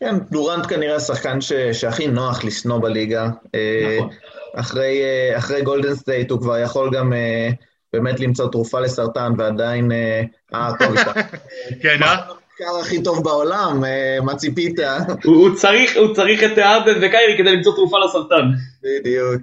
[0.00, 3.28] כן, דורנט כנראה השחקן ש- שהכי נוח לשנוא בליגה.
[3.54, 4.10] אה, נכון.
[4.54, 7.50] אחרי, אה, אחרי גולדן סטייט הוא כבר יכול גם אה,
[7.92, 9.92] באמת למצוא תרופה לסרטן ועדיין...
[9.92, 10.22] אה,
[10.54, 10.96] אה, טוב,
[11.82, 12.12] כן, אה?
[12.12, 13.82] המחקר הכי טוב בעולם,
[14.22, 14.80] מה ציפית?
[15.24, 18.48] הוא, צריך, הוא צריך את הארדן וקיירי כדי למצוא תרופה לסרטן.
[18.82, 19.42] בדיוק.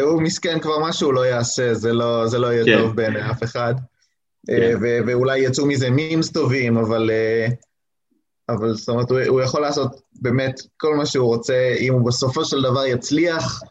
[0.00, 2.78] הוא מסכן כבר מה שהוא לא יעשה, זה לא, זה לא יהיה כן.
[2.78, 3.74] טוב בעיני אף אחד.
[4.46, 4.76] כן.
[4.80, 7.10] ואולי יצאו מזה memes טובים, אבל...
[8.48, 12.44] אבל זאת אומרת, הוא, הוא יכול לעשות באמת כל מה שהוא רוצה, אם הוא בסופו
[12.44, 13.62] של דבר יצליח,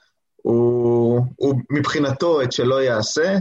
[0.46, 3.38] הוא, הוא מבחינתו את שלא יעשה.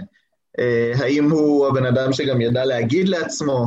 [0.58, 3.66] אה, האם הוא הבן אדם שגם ידע להגיד לעצמו,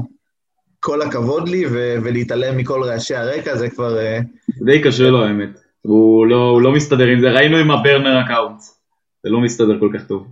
[0.80, 3.98] כל הכבוד לי, ו- ולהתעלם מכל רעשי הרקע, זה כבר...
[3.98, 4.20] אה,
[4.66, 5.50] די קשה לו האמת.
[5.82, 8.60] הוא לא, הוא לא מסתדר עם זה, ראינו עם ה burner account.
[9.24, 10.28] זה לא מסתדר כל כך טוב.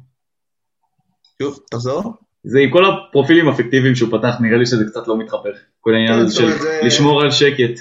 [1.41, 2.13] שוב, תחזור.
[2.43, 5.51] זה עם כל הפרופילים הפיקטיביים שהוא פתח, נראה לי שזה קצת לא מתחבר.
[5.81, 7.79] כל העניין כן, הזה של זה- לשמור על שקט.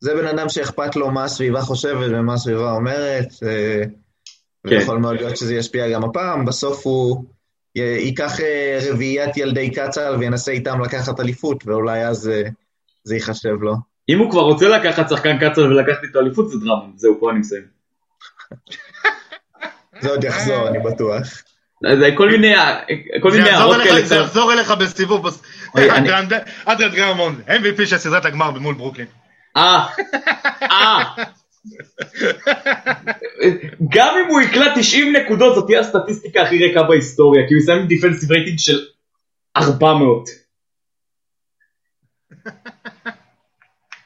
[0.00, 3.82] זה בן אדם שאכפת לו מה הסביבה חושבת ומה הסביבה אומרת, אה,
[4.68, 4.76] כן.
[4.76, 7.24] ויכול מאוד להיות שזה ישפיע גם הפעם, בסוף הוא
[7.76, 12.42] י- ייקח אה, רביעיית ילדי קצ"ל וינסה איתם לקחת אליפות, ואולי אז אה,
[13.04, 13.74] זה ייחשב לו.
[14.08, 16.84] אם הוא כבר רוצה לקחת שחקן קצר ולקחת איתו אליפות זה דרמה.
[16.96, 17.62] זהו, פה אני מסיים.
[20.02, 21.22] זה עוד יחזור, אני בטוח.
[22.00, 22.54] זה כל מיני,
[23.22, 24.04] כל מיני הערות אליך- כאלה.
[24.06, 25.26] זה יחזור אליך בסיבוב.
[26.66, 29.06] אנדרה דרמונד, MVP של סדרת הגמר מול ברוקלין.
[29.56, 29.86] אה,
[30.62, 31.04] אה.
[33.88, 37.78] גם אם הוא יקלע 90 נקודות זאת תהיה הסטטיסטיקה הכי ריקה בהיסטוריה, כי הוא יסיים
[37.78, 38.86] עם defensive rating של
[39.56, 40.28] 400.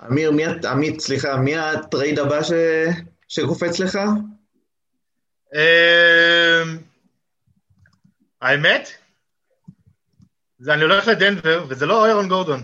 [0.07, 2.53] אמיר, מי, עמית, סליחה, מי ה trade הבא ש...
[3.29, 3.99] שקופץ לך?
[5.55, 6.79] אמ,
[8.41, 8.89] האמת,
[10.59, 12.61] זה אני הולך לדנבר, וזה לא איירון גורדון,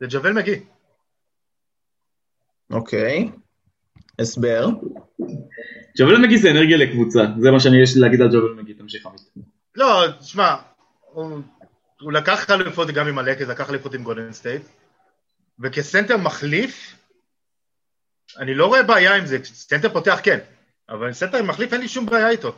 [0.00, 0.64] זה ג'אוול מגי.
[2.70, 3.30] אוקיי.
[4.20, 4.66] הסבר.
[5.98, 9.06] ג'אוול מגי זה אנרגיה לקבוצה, זה מה שאני יש לי להגיד על ג'אוול מגי, תמשיך
[9.06, 9.20] עמית.
[9.74, 10.56] לא, תשמע,
[11.00, 11.40] הוא,
[12.00, 14.62] הוא לקח אליפות גם עם הלייקרס, לקח אליפות עם גולדן סטייט,
[15.58, 16.96] וכסנטר מחליף,
[18.38, 20.38] אני לא רואה בעיה עם זה, סנטר פותח כן,
[20.88, 22.52] אבל סנטר מחליף אין לי שום בעיה איתו.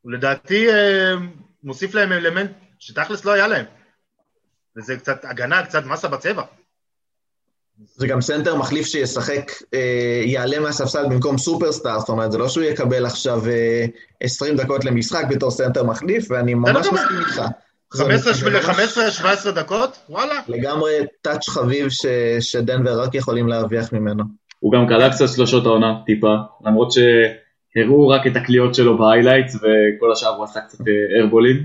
[0.00, 1.14] הוא לדעתי אה,
[1.62, 3.64] מוסיף להם אלמנט שתכלס לא היה להם.
[4.76, 6.42] וזה קצת הגנה, קצת מסה בצבע.
[7.96, 9.80] זה גם סנטר מחליף שישחק, אה,
[10.24, 13.84] יעלה מהספסל במקום סופרסטאר, זאת אומרת, זה לא שהוא יקבל עכשיו אה,
[14.20, 17.42] 20 דקות למשחק בתור סנטר מחליף, ואני ממש גם- מסכים איתך.
[17.94, 18.20] זה ממש
[19.46, 20.40] 15-17 דקות, וואלה.
[20.48, 22.06] לגמרי touch חביב ש,
[22.40, 24.24] שדנבר רק יכולים להרוויח ממנו.
[24.58, 26.34] הוא גם קלע קצת שלושות העונה, טיפה,
[26.66, 31.56] למרות שהראו רק את הקליעות שלו ב highlights, וכל השאר הוא עשה קצת אה, איירבולים.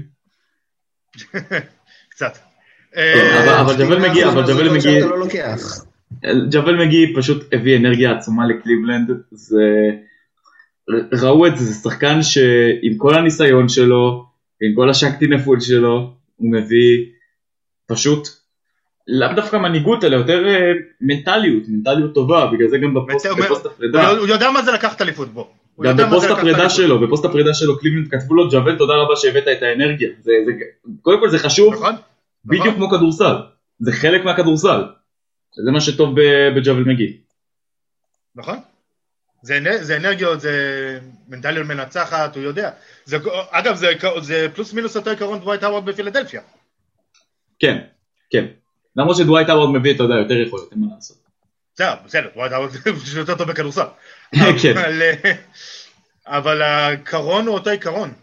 [2.11, 2.37] קצת.
[2.95, 5.55] אבל- אה, אבל ג'אוול מגי, אבל זה ג'אוול נקודות מגי-
[6.51, 9.91] ג'אוול מגי פשוט הביא אנרגיה עצומה לקליבלנד, זה...
[11.21, 14.25] ראו את זה, זה שחקן שעם כל הניסיון שלו,
[14.61, 17.05] עם כל השאקטין א פול שלו, הוא מביא
[17.87, 18.27] פשוט,
[19.07, 24.09] לאו דווקא מנהיגות, אלא יותר אה, מנטליות, מנטליות טובה, בגלל זה גם בפוסט, בפוסט הפרידה,
[24.09, 25.47] הוא יודע מה זה לקחת אליפות בו.
[25.83, 26.69] גם בפוסט הפרידה.
[26.69, 30.51] שלו, בפוסט הפרידה שלו קליבלנד כתבו לו, ג'אוול תודה רבה שהבאת את האנרגיה, זה, זה,
[31.01, 31.93] קודם כל זה חשוב, נכון?
[32.45, 32.75] בדיוק נכון.
[32.75, 33.35] כמו כדורסל,
[33.79, 34.81] זה חלק מהכדורסל,
[35.55, 37.17] זה מה שטוב ב- בג'אוול מגי.
[38.35, 38.59] נכון.
[39.41, 42.71] זה, זה אנרגיות, זה מנטליות מנצחת, הוא יודע.
[43.05, 43.17] זה,
[43.49, 43.87] אגב, זה,
[44.21, 46.41] זה פלוס מינוס אותו עיקרון דווייט האוורד בפילדלפיה.
[47.59, 47.77] כן,
[48.29, 48.45] כן.
[48.95, 51.17] למרות שדווייט האוורד מביא, אתה יודע, יותר יכולת, אין מה לעשות.
[51.75, 52.71] בסדר, בסדר, דווייט האוורד
[53.05, 53.85] זה יותר טוב בכדורסל.
[54.61, 54.77] כן.
[54.77, 55.31] אבל, אה,
[56.25, 58.13] אבל העיקרון הוא אותו עיקרון.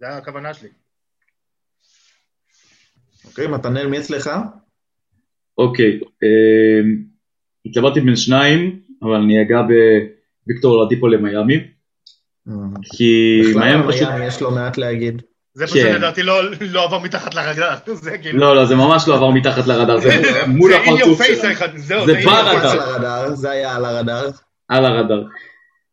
[0.00, 0.68] זה הכוונה שלי.
[3.24, 4.30] אוקיי, מתנאל, מי אצלך?
[5.58, 6.96] אוקיי, אמ,
[7.66, 11.60] התלבטתי בין שניים, אבל אני אגע בוויקטור לדיפו למיאמי,
[12.96, 14.08] כי בכלל, מיאמי פשוט...
[14.08, 15.22] מיאמי יש לו מעט להגיד.
[15.54, 15.94] זה פשוט כן.
[15.94, 17.34] לדעתי לא, לא עבר מתחת.
[18.02, 18.38] זה כאילו...
[18.38, 20.10] לא, לא, זה ממש לא עבר מתחת לרדאר, זה
[20.46, 21.20] מול הפרצוף
[21.76, 23.34] זהו, זה ברדאר.
[23.34, 24.30] זה היה על הרדאר.
[24.68, 25.24] על הרדאר.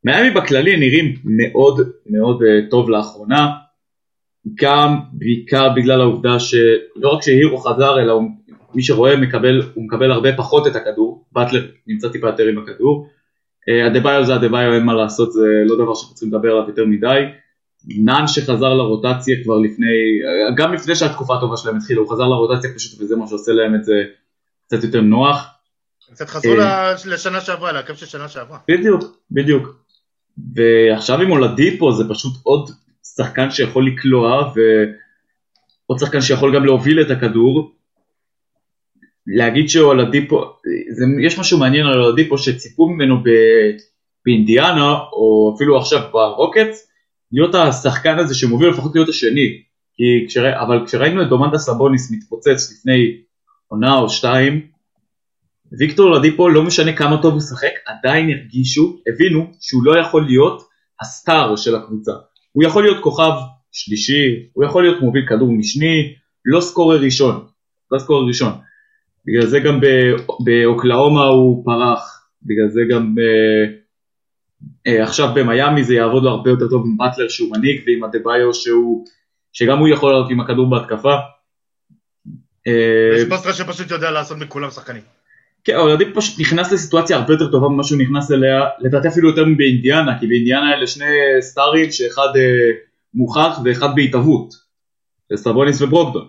[0.03, 3.49] מיאמי בכללי נראים מאוד מאוד אה, טוב לאחרונה,
[4.61, 8.29] גם בעיקר בגלל העובדה שלא רק שהירו חזר, אלא הוא-
[8.75, 13.09] מי שרואה מקבל, הוא מקבל הרבה פחות את הכדור, באטלר נמצא טיפה יותר עם הכדור,
[13.69, 16.85] אה, אדה-ביו זה אדה-ביו, אין מה לעשות, זה לא דבר שאנחנו צריכים לדבר עליו יותר
[16.85, 17.21] מדי.
[17.87, 19.85] נאן שחזר לרוטציה כבר לפני,
[20.25, 23.75] אה, גם לפני שהתקופה הטובה שלהם התחילה, הוא חזר לרוטציה פשוט וזה מה שעושה להם
[23.75, 24.03] את זה
[24.67, 25.47] קצת יותר נוח.
[26.11, 26.93] קצת חזרו אה.
[27.05, 28.57] לשנה שעברה, להרכב של שנה שעברה.
[28.67, 29.85] בדיוק, בדיוק.
[30.55, 32.69] ועכשיו עם אולדיפו זה פשוט עוד
[33.15, 37.74] שחקן שיכול לקלוע ועוד שחקן שיכול גם להוביל את הכדור.
[39.27, 40.43] להגיד שאולדיפו,
[41.25, 43.29] יש משהו מעניין על אולדיפו שציפו ממנו ב,
[44.25, 46.87] באינדיאנה או אפילו עכשיו ברוקטס
[47.31, 49.61] להיות השחקן הזה שמוביל לפחות להיות השני.
[49.95, 53.17] כי כשרא, אבל כשראינו את דומנדה סבוניס מתפוצץ לפני
[53.67, 54.67] עונה או שתיים
[55.79, 60.61] ויקטור לדיפו לא משנה כמה טוב הוא שחק, עדיין הרגישו, הבינו שהוא לא יכול להיות
[61.01, 62.11] הסטאר של הקבוצה.
[62.51, 63.31] הוא יכול להיות כוכב
[63.71, 66.13] שלישי, הוא יכול להיות מוביל כדור משני,
[66.45, 67.45] לא סקורר ראשון,
[67.91, 68.51] לא סקורר ראשון.
[69.27, 69.79] בגלל זה גם
[70.39, 73.19] באוקלאומה הוא פרח, בגלל זה גם ב...
[74.87, 78.53] אה, עכשיו במיאמי זה יעבוד לו הרבה יותר טוב עם באטלר שהוא מנהיג ועם אדה-ביו
[78.53, 79.05] שהוא,
[79.53, 81.13] שגם הוא יכול לעלות עם הכדור בהתקפה.
[82.67, 85.01] אה, יש פוסטרה שפשוט יודע לעשות מכולם שחקנים.
[85.63, 89.29] כן, אבל עדיף פשוט נכנס לסיטואציה הרבה יותר טובה ממה שהוא נכנס אליה, לדעתי אפילו
[89.29, 91.05] יותר מבאינדיאנה, כי באינדיאנה אלה שני
[91.41, 92.71] סטארים שאחד אה,
[93.13, 94.53] מוכח ואחד בהתהוות,
[95.35, 96.27] סאבוניס וברוגדון.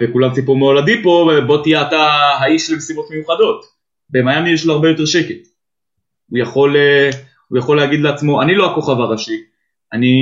[0.00, 2.02] וכולם ציפו מאולדיפו, בוא תהיה אתה
[2.40, 3.64] האיש למשימות מיוחדות.
[4.10, 5.48] במיאמי יש לו הרבה יותר שקט.
[6.30, 7.10] הוא יכול, אה,
[7.48, 9.42] הוא יכול להגיד לעצמו, אני לא הכוכב הראשי,
[9.92, 10.14] אני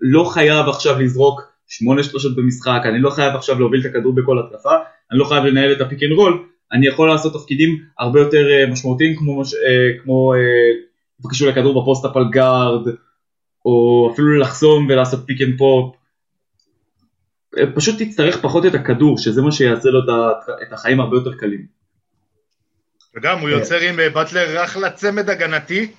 [0.00, 4.38] לא חייב עכשיו לזרוק שמונה שלושות במשחק, אני לא חייב עכשיו להוביל את הכדור בכל
[4.38, 4.74] התקפה,
[5.10, 8.50] אני לא חייב לנהל את ה pick and roll, אני יכול לעשות תפקידים הרבה יותר
[8.50, 10.32] אה, משמעותיים כמו, אה, כמו
[11.30, 12.88] קשור לכדור ב post-up על guard,
[13.64, 15.96] או אפילו לחסום ולעשות pick and pop.
[17.74, 20.00] פשוט תצטרך פחות את הכדור, שזה מה שיעשה לו
[20.62, 21.66] את החיים הרבה יותר קלים.
[23.16, 25.92] וגם הוא יוצר עם אה, באטלר אחלה צמד הגנתי.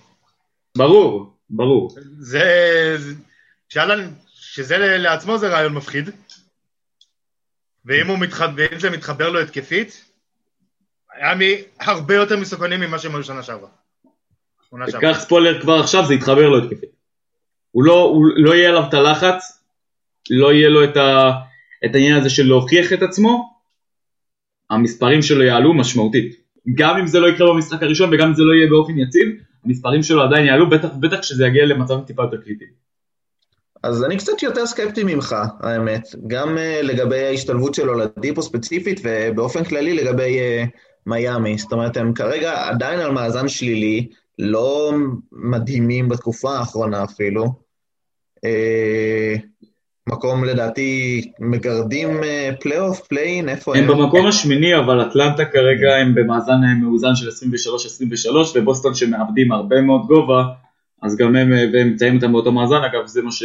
[0.78, 1.96] ברור, ברור.
[2.18, 2.44] זה...
[3.70, 6.10] שלא, שזה לעצמו זה רעיון מפחיד.
[7.86, 8.42] ואם הוא מתח...
[8.56, 10.06] ואם זה מתחבר לו התקפית,
[11.14, 13.70] היה מי הרבה יותר מסוכנים ממה שהם היו שנה שעברה.
[15.02, 16.90] קח ספוילר כבר עכשיו, זה יתחבר לו התקפית.
[17.72, 19.55] הוא לא, הוא לא יהיה עליו את הלחץ,
[20.30, 21.32] לא יהיה לו את, ה,
[21.86, 23.56] את העניין הזה של להוכיח את עצמו,
[24.70, 26.36] המספרים שלו יעלו משמעותית.
[26.74, 29.28] גם אם זה לא יקרה במשחק הראשון וגם אם זה לא יהיה באופן יציב,
[29.66, 32.86] המספרים שלו עדיין יעלו, בטח, בטח כשזה יגיע למצבים טיפה יותר קריטיים.
[33.84, 36.08] אז אני קצת יותר סקפטי ממך, האמת.
[36.28, 40.70] גם uh, לגבי ההשתלבות שלו אולדיפו ספציפית, ובאופן כללי לגבי uh,
[41.06, 41.58] מיאמי.
[41.58, 44.08] זאת אומרת, הם כרגע עדיין על מאזן שלילי,
[44.40, 44.94] לא
[45.32, 47.46] מדהימים בתקופה האחרונה אפילו.
[48.38, 49.40] Uh,
[50.10, 52.10] מקום לדעתי מגרדים
[52.60, 53.84] פלייאוף, play-in, איפה הם?
[53.84, 57.32] הם במקום השמיני, אבל אטלנטה כרגע הם במאזן מאוזן של 23-23,
[58.56, 60.44] ובוסטון שמאבדים הרבה מאוד גובה,
[61.02, 63.44] אז גם הם, והם נמצאים איתם באותו מאזן, אגב זה מה ש...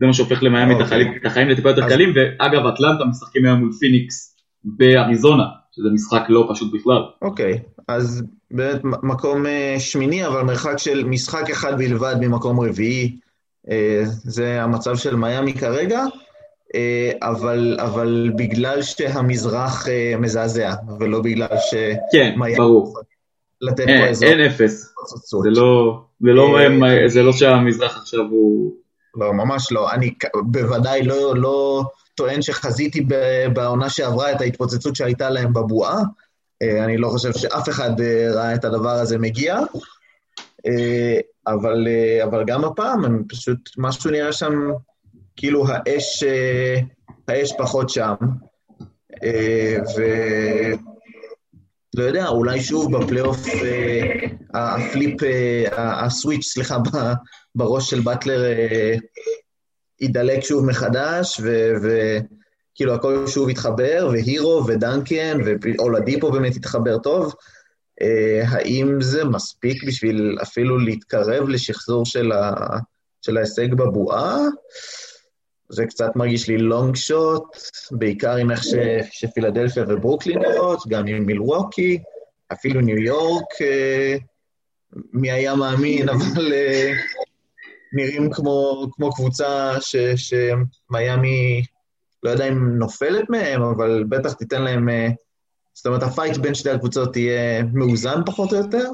[0.00, 0.82] זה מה שהופך למיאמי okay.
[0.82, 1.16] אוקיי.
[1.20, 1.88] את החיים לטיפה יותר.
[1.88, 7.02] קלים, ואגב אטלנטה משחקים היום מול פיניקס באריזונה, שזה משחק לא פשוט בכלל.
[7.22, 7.58] אוקיי.
[7.88, 9.44] אז באמת מקום
[9.78, 13.16] שמיני, אבל מרחק של משחק אחד בלבד ממקום רביעי.
[13.70, 16.04] אה, זה המצב של מיאמי כרגע,
[16.74, 21.46] אה, אבל, אבל בגלל שהמזרח אה, מזעזע, ולא בגלל
[22.12, 22.98] כן, ברור.
[23.60, 24.26] לתת אין, פה איזו...
[24.26, 24.94] אין אפס.
[25.42, 26.58] זה לא, זה, לא,
[27.06, 28.72] זה לא שהמזרח עכשיו הוא...
[29.16, 29.92] לא, ממש לא.
[29.92, 31.82] אני בוודאי לא, לא
[32.14, 33.06] טוען שחזיתי
[33.52, 36.02] בעונה שעברה את ההתפוצצות שהייתה להם בבועה.
[36.62, 38.00] אני לא חושב שאף אחד
[38.34, 39.58] ראה את הדבר הזה מגיע.
[41.46, 44.52] אבל, אה, אבל גם הפעם, הם פשוט, משהו נראה שם,
[45.36, 46.80] כאילו האש, אה,
[47.28, 48.14] האש פחות שם.
[49.24, 50.02] אה, ו...
[51.96, 53.46] לא יודע, אולי שוב בפלייאוף
[54.54, 55.20] ה flip,
[55.76, 56.78] ה switch, סליחה,
[57.54, 58.42] בראש של באטלר
[60.00, 61.40] יידלק שוב מחדש,
[61.82, 67.34] וכאילו הכל שוב יתחבר, והירו ודאנקן, ואולדיפו באמת יתחבר טוב.
[68.02, 72.52] אה, האם זה מספיק בשביל אפילו להתקרב לשחזור של, ה...
[73.22, 74.38] של ההישג בבועה?
[75.68, 77.56] זה קצת מרגיש לי long shot,
[77.90, 78.74] בעיקר עם איך ש...
[79.10, 81.98] שפילדלפיה וברוקלין נראות, גם עם מילווקי,
[82.52, 84.16] אפילו ניו יורק, אה,
[85.12, 86.92] מי היה מאמין, אבל אה,
[87.92, 89.96] נראים כמו, כמו קבוצה ש...
[89.96, 91.64] שמיאמי,
[92.22, 94.88] לא יודע אם נופלת מהם, אבל בטח תיתן להם
[95.74, 98.88] זאת אומרת, ה fight בין שתי הקבוצות יהיה מאוזן פחות או יותר.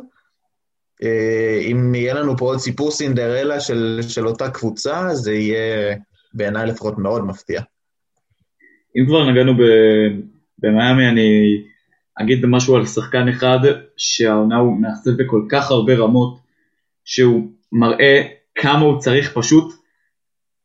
[1.03, 5.97] אה, אם יהיה לנו פה עוד סיפור סינדרלה של, של אותה קבוצה, זה יהיה
[6.35, 7.61] בעיניי לפחות מאוד מפתיע.
[8.97, 9.53] אם כבר נגענו
[10.59, 11.63] במיאמי, אני
[12.23, 13.59] אגיד משהו על שחקן אחד,
[13.97, 16.39] שהעונה הוא מאכזב בכל כך הרבה רמות,
[17.05, 18.23] שהוא מראה
[18.55, 19.75] כמה הוא צריך פשוט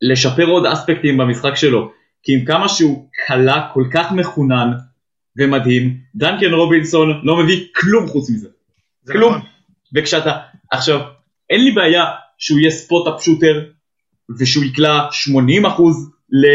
[0.01, 1.91] לשפר עוד אספקטים במשחק שלו.
[2.23, 4.71] כי עם כמה שהוא קלה כל כך מחונן,
[5.37, 8.49] ומדהים, דנקן רובינסון לא מביא כלום חוץ מזה.
[9.11, 9.33] כלום.
[9.33, 9.47] נכון.
[9.95, 10.39] וכשאתה,
[10.71, 10.99] עכשיו,
[11.49, 12.03] אין לי בעיה
[12.37, 13.63] שהוא יהיה ספוט-אפ שוטר
[14.39, 15.31] ושהוא יקלע 80%
[16.29, 16.45] ל,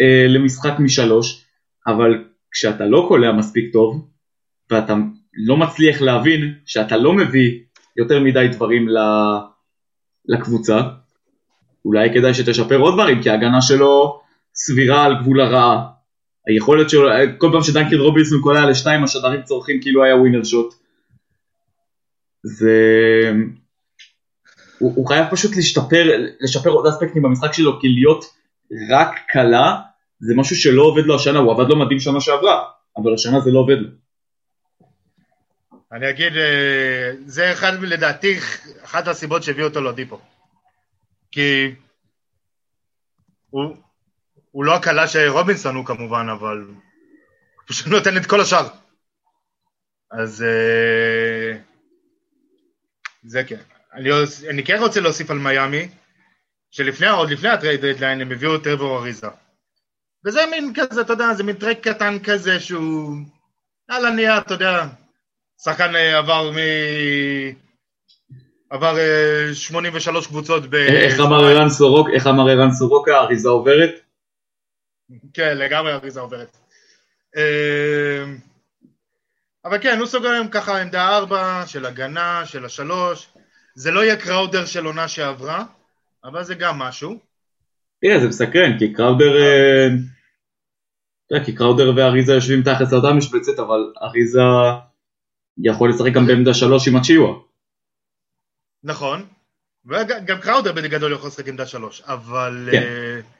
[0.00, 1.44] אה, למשחק משלוש,
[1.86, 4.08] אבל כשאתה לא קולע מספיק טוב
[4.70, 4.94] ואתה
[5.34, 7.60] לא מצליח להבין שאתה לא מביא
[7.96, 8.86] יותר מדי דברים
[10.28, 10.80] לקבוצה,
[11.84, 14.20] אולי כדאי שתשפר עוד דברים, כי ההגנה שלו
[14.54, 15.86] סבירה על גבול הרעה,
[16.48, 17.08] היכולת שלו,
[17.38, 20.74] כל פעם שדנקן רובינסון קולע לשתיים השדרים צורכים כאילו היה ווינר שוט.
[22.42, 22.74] זה...
[24.78, 28.24] הוא, הוא חייב פשוט להשתפר, לשפר עוד אספקטים במשחק שלו, כי להיות
[28.90, 29.76] רק קלה
[30.20, 32.64] זה משהו שלא עובד לו השנה, הוא עבד לו מדהים שנה שעברה,
[32.96, 33.88] אבל השנה זה לא עובד לו.
[35.92, 38.38] אני אגיד, אה, זה אחד, לדעתי,
[38.84, 40.18] אחת הסיבות שהביאו אותו לדיפו.
[41.32, 41.74] כי
[43.50, 43.76] הוא,
[44.58, 48.68] הוא לא הקלה של רובינסון הוא כמובן, אבל הוא פשוט נותן את כל השאר.
[50.20, 51.58] אז אה,
[53.22, 53.60] זה כן.
[53.94, 54.10] אני,
[54.50, 55.88] אני כן רוצה להוסיף על מיאמי,
[56.70, 59.26] שלפני, עוד לפני ה trade deadline הם הביאו את טרוור אריזה.
[60.26, 63.16] וזה מין כזה, אתה יודע, זה מין טרייד קטן כזה שהוא
[63.88, 64.86] על הנייר, אתה יודע,
[65.64, 66.56] שחקן אה, עבר מ...
[68.70, 68.94] עבר
[69.52, 70.74] 83 אה, קבוצות ב...
[70.74, 74.07] איך אמר ערן סורוקה, האריזה עוברת?
[75.34, 76.56] כן, לגמרי אריזה עוברת.
[77.36, 78.38] אמ,
[79.64, 83.28] אבל כן, הוא סוגר היום ככה עמדה ארבע, של הגנה, של השלוש.
[83.74, 85.64] זה לא יהיה קראודר של עונה שעברה,
[86.24, 87.18] אבל זה גם משהו.
[88.00, 89.36] תראה, זה מסקרן, כי קראודר...
[89.36, 89.86] אה,
[91.26, 94.40] אתה יודע, כי קראודר ואריזה יושבים תחת לאותה משבצת, אבל אריזה
[95.58, 97.30] יכול לשחק גם בעמדה שלוש עם הצ'יווה.
[98.84, 99.26] נכון,
[99.86, 102.68] וגם קראודר בגדול יכול לשחק עמדה שלוש, אבל...
[102.72, 102.82] כן.
[102.82, 103.37] Uh,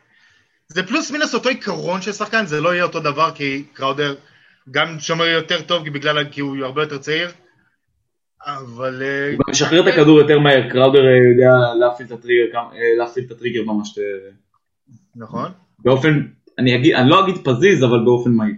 [0.68, 4.14] זה פלוס מינוס אותו עיקרון של שחקן, זה לא יהיה אותו דבר כי קראודר
[4.70, 7.30] גם שומר יותר טוב בגלל, כי הוא הרבה יותר צעיר,
[8.46, 9.02] אבל...
[9.02, 11.50] אה, הוא משחרר את הכדור יותר מהר, קראודר אה, יודע
[11.80, 13.98] להפעיל את הטריגר, אה, להפעיל את הטריגר ממש...
[15.16, 15.52] נכון.
[15.78, 16.26] באופן,
[16.58, 18.54] אני, אגיד, אני לא אגיד פזיז, אבל באופן מהיר.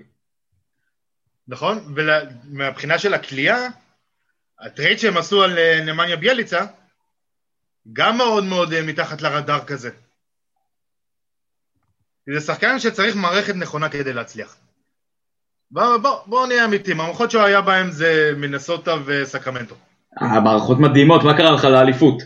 [1.49, 3.69] נכון, ומהבחינה של הקליעה,
[4.61, 6.67] ה trade שהם עשו על נמניה ביילצה,
[7.93, 9.91] גם מאוד מאוד מתחת לרדאר כזה.
[12.35, 14.57] זה שחקן שצריך מערכת נכונה כדי להצליח.
[15.71, 19.75] בואו בוא, בוא נהיה אמיתיים, המערכות שהוא היה בהן זה מנסוטה וסקרמנטו.
[20.21, 22.23] המערכות מדהימות, מה קרה לך לאליפות?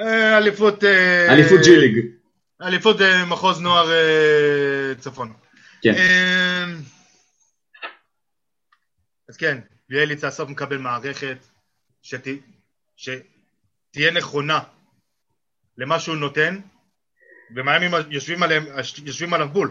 [0.00, 0.84] אה, אליפות...
[0.84, 2.06] אה, אליפות ג'י ליג.
[2.62, 3.88] אליפות אה, מחוז נוער
[4.98, 5.32] צפון.
[5.82, 5.94] כן.
[9.28, 11.36] אז כן, ביאליצה סוף מקבל מערכת
[12.02, 12.26] שת...
[12.96, 14.58] שתהיה נכונה
[15.78, 16.60] למה שהוא נותן,
[17.56, 18.64] ומיאמי יושבים, עליהם,
[19.04, 19.70] יושבים עליו בול.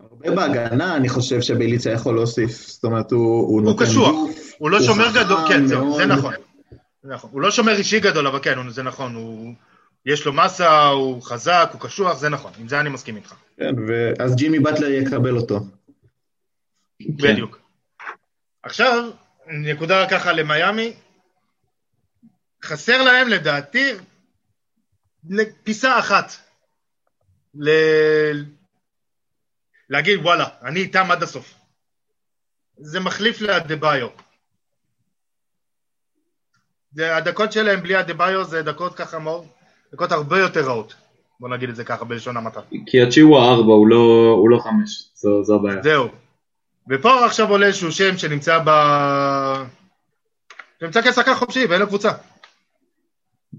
[0.00, 4.52] הרבה בהגנה אני חושב שביליצה יכול להוסיף, זאת אומרת הוא, הוא הוא נותן קשוח, גוף,
[4.58, 6.00] הוא לא הוא שומר גדול, כן, זה מאוד.
[6.02, 6.34] נכון.
[7.02, 7.30] זה נכון.
[7.32, 9.54] הוא לא שומר אישי גדול, אבל כן, זה נכון, הוא...
[10.06, 13.34] יש לו מסה, הוא חזק, הוא קשוח, זה נכון, עם זה אני מסכים איתך.
[13.56, 15.60] כן, ואז ג'ימי באטלר יקבל אותו.
[17.02, 17.12] כן.
[17.16, 17.58] בדיוק.
[18.62, 19.10] עכשיו,
[19.46, 20.92] נקודה ככה למיאמי,
[22.64, 23.92] חסר להם לדעתי
[25.64, 26.32] פיסה אחת.
[27.58, 27.70] ל...
[29.90, 31.54] להגיד וואלה, אני איתם עד הסוף.
[32.78, 33.38] זה מחליף.
[36.92, 39.46] זה- הדקות שלהם בלי הדה-ביו זה דקות ככה מאוד,
[39.92, 40.94] דקות הרבה יותר רעות.
[41.40, 42.60] בוא נגיד את זה ככה בלשון המעטה.
[42.86, 45.82] כי הצ'י הוא הארבע, הוא לא, הוא לא חמש, זו, זו הבעיה.
[45.82, 46.08] זהו.
[46.90, 48.70] ופה עכשיו עולה איזשהו שם שנמצא ב...
[50.80, 52.10] שנמצא כשחקן חופשי ואין לו קבוצה.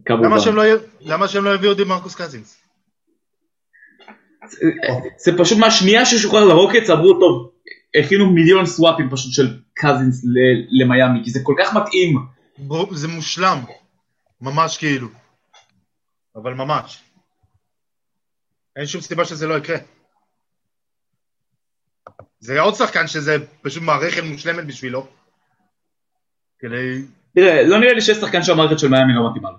[0.05, 0.25] כמובן.
[0.25, 0.63] למה שהם לא,
[1.01, 2.66] למה שהם לא יביאו די מרקוס קזינס?
[5.17, 7.51] זה פשוט מהשנייה ששוחרר לרוקטס אמרו טוב,
[7.99, 10.25] הכינו מיליון סוואפים פשוט של קזינס
[10.81, 12.17] למיאמי, כי זה כל כך מתאים.
[12.91, 13.59] זה מושלם.
[14.41, 15.07] ממש כאילו.
[16.35, 17.03] אבל ממש.
[18.75, 19.77] אין שום סיבה שזה לא יקרה.
[22.39, 25.07] זה עוד שחקן שזה פשוט מערכת מושלמת בשבילו.
[26.59, 27.01] כדי...
[27.35, 29.57] תראה, לא נראה לי שיש שחקן שהמערכת של מיאמי לא מתאימה לו.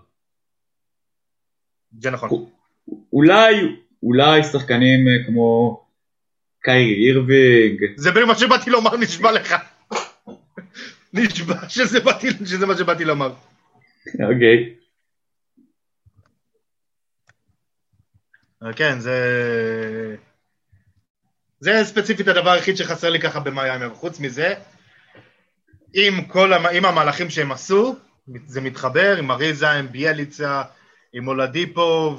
[1.98, 2.50] זה נכון.
[3.12, 5.80] אולי, אולי שחקנים אה, כמו
[6.62, 9.54] קיירי אירוויג, זה בדיוק מה שבאתי לומר, נשבע לך.
[11.12, 13.34] נשבע שזה באתי, שזה מה שבאתי לומר.
[14.14, 14.74] אוקיי.
[18.62, 20.16] אבל כן, זה...
[21.60, 24.54] זה ספציפית הדבר היחיד שחסר לי ככה במיאמי, אבל חוץ מזה,
[25.94, 26.66] עם כל המ...
[26.66, 27.96] עם המהלכים שהם עשו,
[28.46, 30.62] זה מתחבר עם אריזה, עם ביאליצה,
[31.12, 32.16] עם אולדיפו,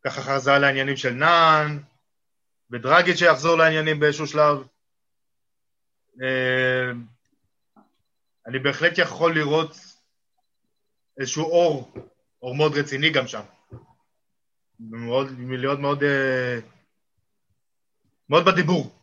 [0.00, 1.78] וככה חזרה לעניינים של נאן,
[2.70, 4.66] ודרגיץ' שיחזור לעניינים באיזשהו שלב.
[6.22, 6.90] אה,
[8.46, 9.76] אני בהחלט יכול לראות
[11.18, 11.92] איזשהו אור,
[12.42, 13.40] אור מאוד רציני גם שם.
[14.80, 16.58] מאוד, להיות מאוד, אה,
[18.28, 18.98] מאוד בדיבור.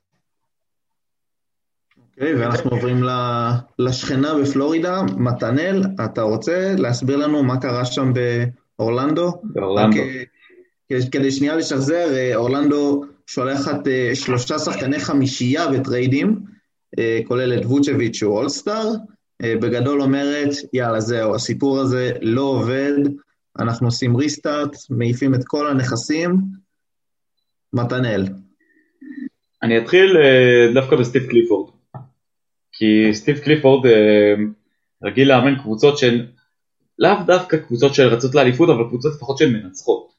[1.98, 3.04] אוקיי, ואנחנו עוברים
[3.80, 8.14] לשכנה בפלורידה, מתנאל, אתה רוצה להסביר לנו מה קרה שם
[8.78, 9.42] באורלנדו?
[9.44, 10.02] באורלנדו.
[10.02, 10.24] רק, אה,
[11.12, 16.40] כדי שנייה לשחזר, אה, אורלנדו שולחת אה, שלושה שחקני חמישייה בטריידים,
[17.00, 18.92] אה, כולל את ווצ'ביץ' שהוא all-star,
[19.42, 22.94] בגדול אומרת, יאללה זהו, הסיפור הזה לא עובד,
[23.60, 26.38] אנחנו עושים restart, מעיפים את כל הנכסים,
[27.74, 28.26] מתנאל.
[29.64, 30.18] אני אתחיל
[30.74, 31.72] דווקא בסטיב קליפורד.
[32.72, 33.90] כי סטיב קליפורד
[35.04, 36.26] רגיל לאמן קבוצות שהן
[37.00, 40.15] לאו דווקא קבוצות שרצות לאליפות, אבל קבוצות לפחות שהן מנצחות.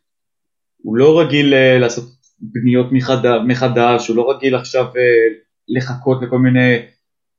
[0.82, 2.04] הוא לא רגיל אה, לעשות
[2.40, 5.28] בניות מחדש, מחדש, הוא לא רגיל עכשיו אה,
[5.68, 6.78] לחכות לכל מיני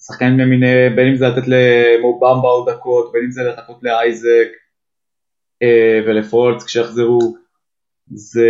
[0.06, 4.47] שחקנים למיניהם, בין אם זה לתת למו במבה עוד דקות, בין אם זה לחכות לאייזק
[5.63, 7.38] אה, ולפולץ כשיחזרו.
[8.10, 8.50] זה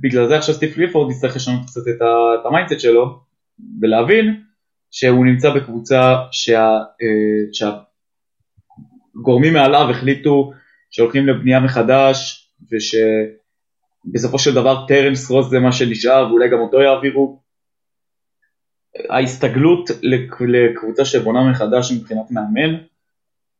[0.00, 3.20] בגלל זה עכשיו סטיב קליפורד יצטרך לשנות קצת את, ה, את ה mindset שלו
[3.80, 4.42] ולהבין
[4.90, 6.78] שהוא נמצא בקבוצה שה,
[9.12, 10.52] שהגורמים מעליו החליטו
[10.90, 12.48] שהולכים לבנייה מחדש
[14.06, 17.42] ושבסופו של דבר טרנס רוס זה מה שנשאר ואולי גם אותו יעבירו.
[19.10, 22.78] ההסתגלות לק- לקבוצה שבונה מחדש מבחינת מאמן,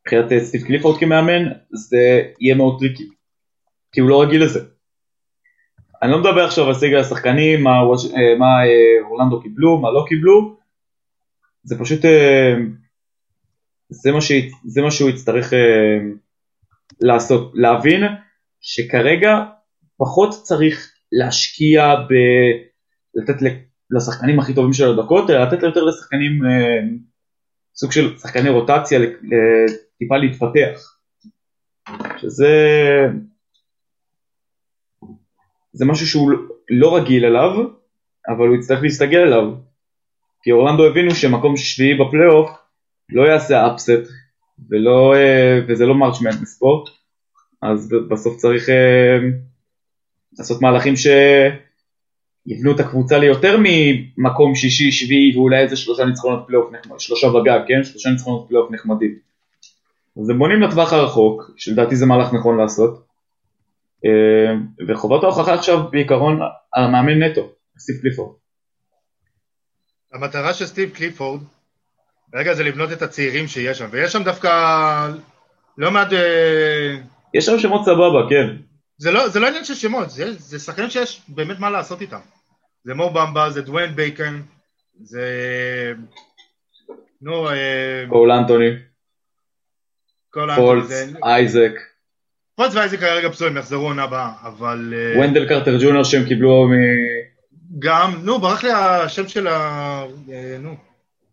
[0.01, 1.43] מבחינת אה, סטיב קליפורד כמאמן,
[1.73, 3.09] זה יהיה מאוד טריקי
[3.93, 4.61] כי הוא לא רגיל לזה.
[6.03, 9.91] אני לא מדבר עכשיו על סגל השחקנים, מה, וואש- אה, מה אה, אורלנדו קיבלו, מה
[9.91, 10.57] לא קיבלו,
[11.64, 12.01] זה פשוט,
[13.89, 14.33] זה מה, ש,
[14.64, 15.53] זה מה שהוא יצטרך
[17.01, 18.01] לעשות, להבין
[18.61, 19.45] שכרגע
[20.03, 22.13] פחות צריך להשקיע ב...
[23.15, 23.43] לתת
[23.91, 26.81] לשחקנים הכי טובים של הדקות, אלא לתת יותר לשחקנים, אה,
[27.77, 29.13] סוג של שחקני רוטציה, ל-
[29.99, 30.99] טיפה להתפתח.
[32.17, 32.49] שזה
[35.73, 36.33] זה משהו שהוא
[36.71, 37.51] לא רגיל אליו,
[38.29, 39.53] אבל הוא יצטרך להסתגל אליו.
[40.43, 42.51] כי אורלנדו הבינו שמקום שביעי בפלייאוף
[43.09, 44.09] לא יעשה upset,
[44.71, 46.89] ולא, אה, וזה לא March Madness ספורט,
[47.63, 49.19] אז בסוף צריך אה,
[50.39, 57.01] לעשות מהלכים שיבנו את הקבוצה ליותר ממקום שישי, שביעי ואולי איזה שלושה ניצחונות פלייאוף נחמד,
[57.01, 57.85] שלושה בגג, כן?
[57.85, 59.18] שלושה ניצחונות פלייאוף נחמדים.
[60.20, 63.07] אז הם בונים לטווח הרחוק, שלדעתי זה מהלך נכון לעשות.
[64.05, 64.55] אה,
[64.89, 66.41] וחובת ההוכחה עכשיו בעיקרון
[66.74, 68.35] המאמן נטו, סטיב קליפורד.
[70.12, 71.41] המטרה של סטיב קליפורד,
[72.35, 74.49] רגע זה לבנות את הצעירים שיש שם, ויש שם דווקא
[75.78, 76.12] לא מעט...
[76.12, 76.97] אה,
[77.35, 78.57] יש שם שמות סבבה, כן.
[79.03, 82.19] זה לא, זה לא עניין של שמות, זה, זה שחקנים שיש באמת מה לעשות איתם.
[82.85, 84.41] זה מו במבה, זה דוויין בייקן,
[85.03, 85.23] זה...
[87.23, 87.51] נו...
[87.51, 88.71] אה, קול אנטוני.
[90.89, 91.73] זה- אייזק,
[92.57, 94.95] פולץ ואייזק כרגע פצועים, יחזרו עונה הבאה, אבל...
[94.97, 96.73] אה, ונדל קרטר ג'וניור שהם קיבלו מ...
[97.79, 99.57] גם, נו, ברח לי השם של ה...
[100.33, 100.77] אה, נו.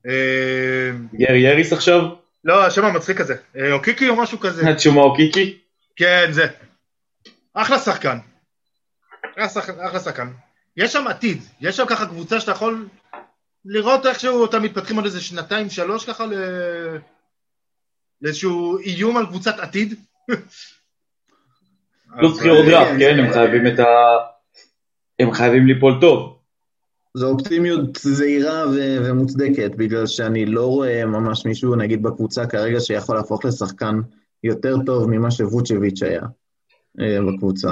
[0.07, 2.01] אה, גרי יריס עכשיו?
[2.43, 3.35] לא, השם המצחיק הזה.
[3.57, 4.73] אה, אוקיקי או משהו כזה.
[4.83, 5.57] צ'ומה קיקי?
[5.95, 6.47] כן, זה.
[7.61, 8.17] אחלה שחקן.
[9.33, 10.27] אחלה שחקן- אחלה שחקן.
[10.77, 12.87] יש שם עתיד, יש שם ככה קבוצה שאתה יכול
[13.65, 16.33] לראות איכשהו אותם מתפתחים עוד איזה שנתיים, שלוש ככה ל...
[18.21, 19.93] לאיזשהו איום על קבוצת עתיד.
[22.17, 23.19] פלוס אז, בחירות אה, כן?
[23.19, 23.85] הם חייבים את ה...
[25.19, 26.39] הם חייבים ליפול טוב.
[27.17, 33.15] זו אופטימיות זהירה ו- ומוצדקת, בגלל שאני לא רואה ממש מישהו, נגיד בקבוצה כרגע, שיכול
[33.15, 33.95] להפוך לשחקן
[34.43, 36.21] יותר טוב ממה שווצ'ביץ' היה
[36.97, 37.69] בקבוצה.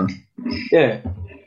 [0.69, 0.97] כן.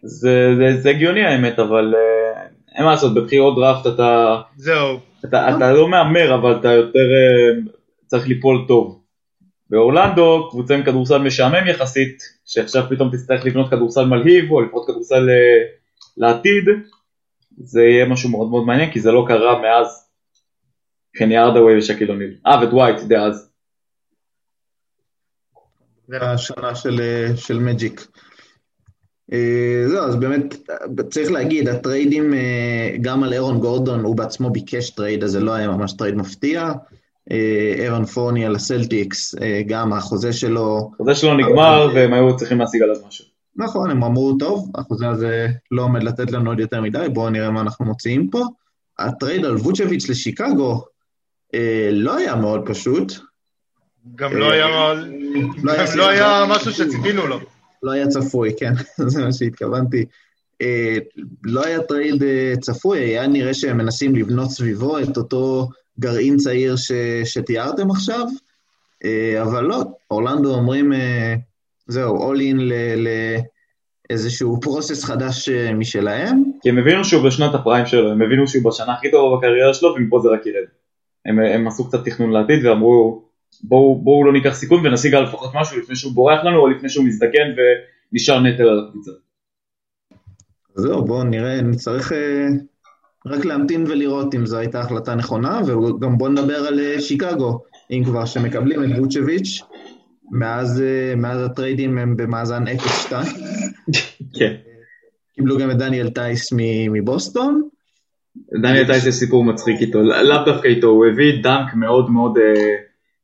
[0.03, 2.43] זה זה- זה הגיוני האמת, אבל אה,
[2.77, 4.41] אין מה לעשות, בבחירות דראפט אתה...
[4.57, 4.99] זהו.
[5.25, 7.61] אתה, אתה לא מהמר, אבל אתה יותר אה,
[8.07, 9.01] צריך ליפול טוב.
[9.71, 15.29] באורלנדו, קבוצה עם כדורסל משעמם יחסית, שעכשיו פתאום תצטרך לבנות כדורסל מלהיב, או לפחות כדורסל
[15.31, 15.63] אה,
[16.17, 16.65] לעתיד,
[17.59, 20.09] זה יהיה משהו מאוד מאוד מעניין, כי זה לא קרה מאז
[21.17, 22.35] קני ארדווי ושקיל אוניל.
[22.47, 23.50] אה, ודווייט דאז.
[26.11, 26.31] זה.
[26.31, 28.07] השנה של, אה, של מג'יק.
[29.33, 30.55] אה, זהו, אז באמת,
[31.11, 35.53] צריך להגיד, הטריידים, אה, גם על אירון גורדון, הוא בעצמו ביקש טרייד, אז זה לא
[35.53, 36.73] היה ממש טרייד מפתיע.
[37.89, 39.35] אוון פורנייה על הסלטיקס,
[39.67, 43.25] גם החוזה שלו, החוזה שלו נגמר, והם היו צריכים להשיג עליו משהו.
[43.57, 47.51] נכון, הם אמרו, טוב, החוזה הזה לא עומד לתת לנו עוד יותר מדי, בואו נראה
[47.51, 48.45] מה אנחנו מוציאים פה.
[48.99, 50.85] הטרייד על ווצ'ביץ' לשיקגו
[51.55, 53.13] אה, לא היה מאוד פשוט,
[54.15, 54.95] גם לא היה...
[55.63, 57.41] לא גם לא היה משהו שציפינו לו.
[57.83, 58.73] לא היה צפוי, כן,
[59.11, 60.05] זה מה שהתכוונתי.
[60.63, 60.97] אה,
[61.45, 66.77] לא היה טרייד אה, צפוי, היה נראה שהם מנסים לבנות סביבו את אותו גרעין צעיר
[66.77, 66.93] ש,
[67.25, 68.27] שתיארתם עכשיו,
[69.05, 71.35] אה, אבל לא, אורלנדו אומרים, אה,
[71.87, 73.07] זהו, all in ל-
[74.11, 76.43] לאיזשהו process חדש אה, משלהם.
[76.63, 79.75] כי הם הבינו שהוא בשנת ה prime שלו, הם הבינו שהוא בשנה הכי טובה בקריירה
[79.75, 80.67] שלו, ומפה זה רק ירד.
[81.27, 83.30] הם, הם עשו קצת תכנון לעתיד ואמרו,
[83.63, 86.89] בואו בוא לא ניקח סיכון ונשיג על לפחות משהו לפני שהוא בורח לנו, או לפני
[86.89, 87.55] שהוא מזדקן
[88.13, 89.11] ונשאר נטל על הקבוצה.
[90.75, 92.47] זהו, בואו נראה, נצטרך אה,
[93.27, 98.03] רק להמתין ולראות אם זו הייתה החלטה נכונה, וגם בואו נדבר על אה, שיקגו, אם
[98.05, 99.63] כבר שמקבלים את ווצ'ביץ',
[100.31, 103.13] מאז, אה, מאז הטריידים הם במאזן 0-2,
[104.39, 104.55] כן.
[105.35, 106.49] קיבלו גם את דניאל טייס
[106.91, 107.63] מבוסטון,
[108.63, 112.77] דניאל טייס יש סיפור מצחיק איתו, לאו דווקא איתו, הוא הביא דנק מאוד מאוד אה,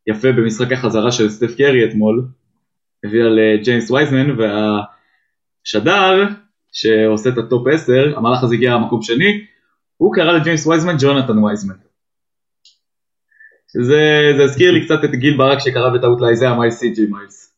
[0.07, 2.25] יפה במשחק החזרה של סטף קרי אתמול,
[3.05, 6.25] הביא על אה, ג'יימס וייזמן, והשדר
[6.73, 9.45] שעושה את ה top 10, המהלך הזה הגיע למקום שני,
[9.97, 11.75] הוא קרא לג'יימס וייזמן ג'ונתן וייזמן.
[13.73, 14.01] שזה
[14.37, 17.55] זה הזכיר לי קצת את גיל ברק שקרא בטעות לאיזיה מיילס סי.ג'י מיילס.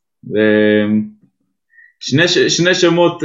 [2.01, 3.23] שני, שני שמות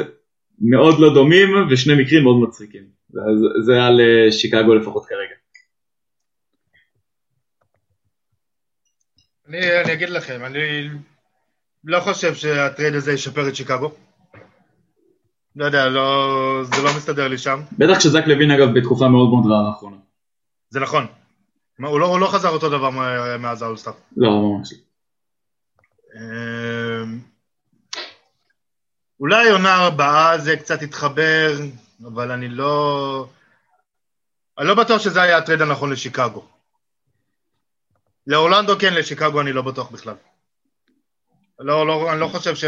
[0.61, 2.83] מאוד לא דומים ושני מקרים מאוד מצחיקים.
[3.09, 3.19] זה-
[3.65, 5.35] זה על אה, שיקגו לפחות כרגע.
[9.53, 10.89] אני, אני אגיד לכם, אני
[11.83, 13.91] לא חושב שהטרייד הזה ישפר את שיקגו.
[15.55, 17.61] לא יודע, לא, זה לא מסתדר לי שם.
[17.71, 19.97] בטח שזאק לאבין אגב בתקופה מאוד מאוד רעה לאחרונה.
[20.69, 21.07] זה נכון.
[21.79, 22.89] מה, הוא לא, הוא לא חזר אותו דבר
[23.39, 23.93] מאז האולסטאר.
[24.17, 24.73] לא, ממש.
[24.73, 24.79] לא.
[26.19, 27.19] אמ,
[29.19, 31.51] אולי עונה הבאה זה קצת יתחבר,
[32.05, 33.27] אבל אני לא...
[34.57, 36.45] אני לא בטוח שזה היה הטרייד הנכון לשיקגו.
[38.27, 40.15] לאורלנדו כן, לשיקגו אני לא בטוח בכלל.
[41.59, 42.65] לא, לא, אני לא חושב ש...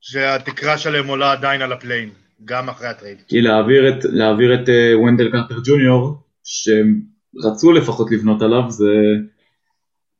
[0.00, 2.10] שהתקרה שלהם עולה עדיין על הפליי אין,
[2.44, 3.18] גם אחרי הטרייד.
[3.28, 7.00] כי להעביר את, להעביר את uh, וונדל קרטר ג'וניור, שהם
[7.44, 8.92] רצו לפחות לבנות עליו, זה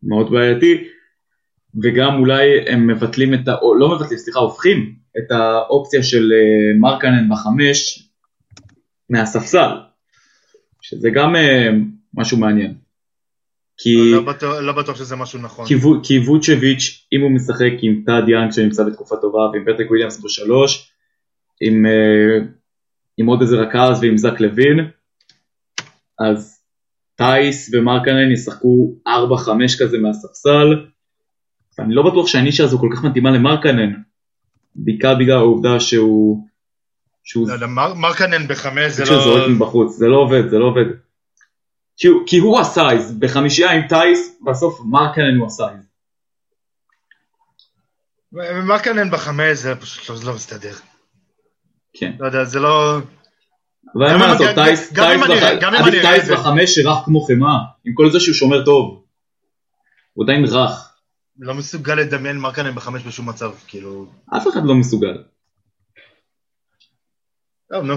[0.03, 0.89] מאוד בעייתי,
[1.83, 3.55] וגם אולי הם מבטלים את ה...
[3.55, 8.09] או לא מבטלים, סליחה, הופכים את האופציה של uh, מרקנן בחמש
[9.11, 9.71] מהספסל,
[10.81, 11.39] שזה גם uh,
[12.15, 12.75] משהו מעניין.
[13.79, 15.67] כי, לא בטוח- לא בטוח שזה משהו נכון.
[15.67, 19.91] כי, וו- כי ווצ'ביץ', אם הוא משחק עם טאד יאנג שנמצא בתקופה טובה, ועם פטריק
[19.91, 20.91] וויליאמס בשלוש,
[21.61, 22.39] עם, אה,
[23.17, 24.91] עם עוד איזה רכז ועם זאק לאבין,
[26.21, 26.59] אז
[27.17, 29.11] טייס ומרקנן ישחקו 4-5
[29.79, 30.87] כזה מהספסל,
[31.79, 33.93] ואני לא בטוח שהנישה הזו כל כך מתאימה למרקנן,
[34.75, 36.45] בעיקר בגלל העובדה שהוא...
[37.25, 39.49] שהוא לא יודע, מר- מרקנן בחמש זה לא...
[39.51, 40.85] מבחוץ, זה לא עובד, זה לא עובד.
[41.99, 45.89] כי, הוא- כי הוא ה size, בחמישייה עם טייס, בסוף מרקנן הוא ה size.
[48.69, 50.75] מרקנן בחמש זה פשוט לא מסתדר.
[51.93, 52.13] כן.
[52.19, 52.99] לא יודע, זה לא...
[53.97, 54.93] אבל אין מה לעשות, טייס,
[56.03, 56.35] טייס זה.
[56.35, 59.05] בחמש שרך כמו חמאה, עם כל זה שהוא שומר טוב.
[60.13, 60.95] הוא עדיין רך,
[61.39, 64.07] לא מסוגל לדמיין מרקנן בחמש בשום מצב, כאילו...
[64.37, 65.23] אף אחד לא מסוגל.
[67.73, 67.95] טוב, נו.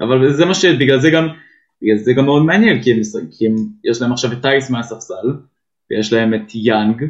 [0.00, 0.64] אבל זה מה ש...
[0.64, 1.28] בגלל זה גם,
[1.82, 3.00] בגלל זה גם מאוד מעניין, כי, הם,
[3.30, 3.54] כי הם,
[3.84, 5.32] יש להם עכשיו את טייס מהספסל,
[5.90, 7.04] ויש להם את יאנג,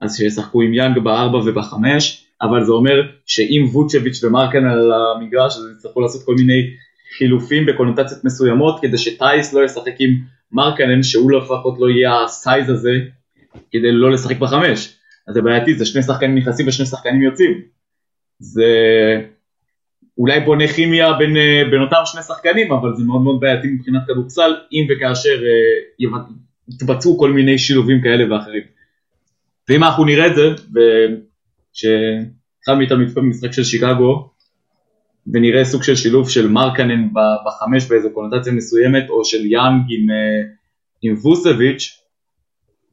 [0.00, 5.62] אז שישחקו עם יאנג בארבע ובחמש, אבל זה אומר שאם ווצ'ביץ' ומרקנן על המגרש, אז
[5.76, 6.62] יצטרכו לעשות כל מיני
[7.18, 10.10] חילופים בקונוטציות מסוימות, כדי שטייס לא ישחק עם
[10.52, 12.92] מרקנן, שהוא לפחות לא יהיה ה size הזה,
[13.70, 14.96] כדי לא לשחק בחמש.
[15.28, 17.60] אז זה בעייתי, זה שני שחקנים נכנסים ושני שחקנים יוצאים.
[18.38, 18.66] זה
[20.18, 24.02] אולי בונה כימיה בין, אה, בין אותם שני שחקנים, אבל זה מאוד מאוד בעייתי מבחינת
[24.06, 26.20] כדורסל, אם וכאשר אה,
[26.74, 28.62] יתבצעו כל מיני שילובים כאלה ואחרים.
[29.68, 30.42] ואם אנחנו נראה את זה,
[31.74, 34.30] כשאחד מאיתנו יצפה במשחק של שיקגו,
[35.32, 37.08] ונראה סוג של שילוב של מרקנן
[37.46, 40.42] בחמש באיזו קונוטציה מסוימת, או של יאנג עם, אה,
[41.02, 42.00] עם ווסביץ',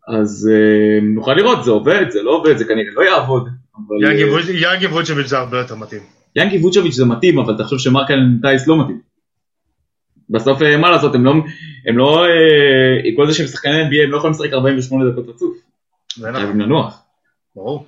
[0.08, 3.44] אז אה, נוכל לראות, זה עובד, זה לא עובד, זה כנראה לא יעבוד.
[3.76, 6.02] אבל, ווצ'- יאנגי ווצ'ביץ' זה הרבה יותר מתאים.
[6.36, 9.02] ינקי ווצ'ביץ' זה מתאים, אבל תחשוב שמרקלן טייס לא מתאים.
[10.30, 11.34] בסוף אה, מה לעשות, הם לא,
[11.88, 15.58] הם לא, אה, כל זה שהם שחקני NBA הם לא יכולים לשחק 48 דקות רצוף,
[16.16, 17.04] זה נכון, חייבים לנוח.
[17.56, 17.86] ברור.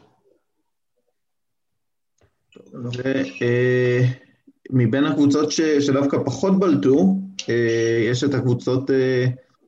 [4.71, 7.15] ומבין הקבוצות ש, שדווקא פחות בלטו,
[7.49, 9.25] אה, יש את הקבוצות אה,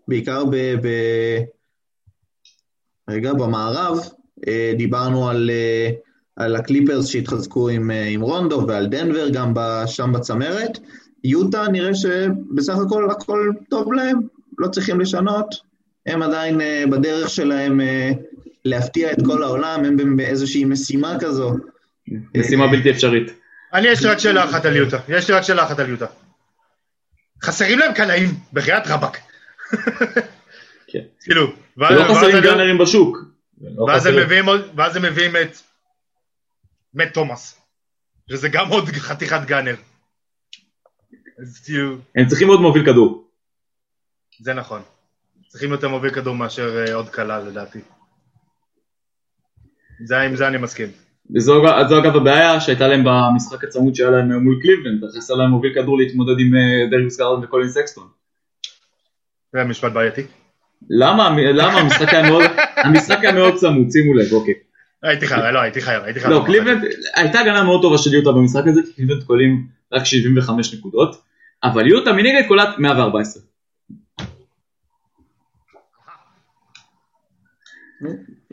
[0.07, 0.55] בעיקר ב...
[0.55, 0.87] ב
[3.09, 3.97] רגע, במערב,
[4.47, 5.91] אה, דיברנו על, אה,
[6.37, 10.79] על הקליפרס שהתחזקו עם, אה, עם רונדו ועל דנבר גם ב- שם בצמרת.
[11.23, 14.19] יוטה נראה שבסך הכל הכל טוב להם,
[14.57, 15.55] לא צריכים לשנות,
[16.05, 18.11] הם עדיין אה, בדרך שלהם אה,
[18.65, 21.53] להפתיע את כל העולם, הם באיזושהי משימה כזו.
[22.37, 23.31] משימה בלתי אפשרית.
[23.73, 24.97] אני יש לי רק שאלה אחת על יוטה.
[25.09, 26.05] יש לי רק שאלה אחת על יוטה.
[27.43, 29.17] חסרים להם קלעים, בחייאת רבאק.
[30.91, 30.99] כן.
[31.21, 33.17] כאילו, ואז חסרים גאנרים בשוק.
[33.75, 33.87] לא
[34.75, 35.57] ואז הם מביאים את
[36.93, 37.61] מת תומאס.
[38.29, 39.75] שזה גם עוד חתיכת gunner.
[41.41, 43.27] אז כאילו, הם צריכים עוד מוביל כדור.
[44.39, 44.81] זה נכון.
[45.47, 47.79] צריכים יותר מוביל כדור מאשר אה, עוד קלע לדעתי.
[50.05, 50.87] זה, עם זה אני מסכים.
[51.35, 55.73] וזו זו אגב הבעיה שהייתה להם במשחק הצמוד שהיה להם מול קליבלנד, חסר להם מוביל
[55.73, 58.07] כדור להתמודד עם אה, דריוס גארלנד וקולין סקסטון.
[59.53, 60.21] זה משפט בעייתי.
[60.89, 61.29] למה?
[61.53, 61.79] למה?
[61.79, 62.43] המשחק היה מאוד,
[62.85, 64.53] המשחק היה מאוד צמוד, שימו לב, אוקיי.
[65.03, 66.33] הייתי חייב, לא, הייתי חייב, הייתי חייב.
[66.33, 66.83] לא, קליבלנד,
[67.15, 71.21] הייתה הגנה מאוד טובה של יוטה במשחק הזה, כי קליבלנד קולעים רק 75 נקודות,
[71.63, 73.43] אבל יוטה מנגד קולעת 114.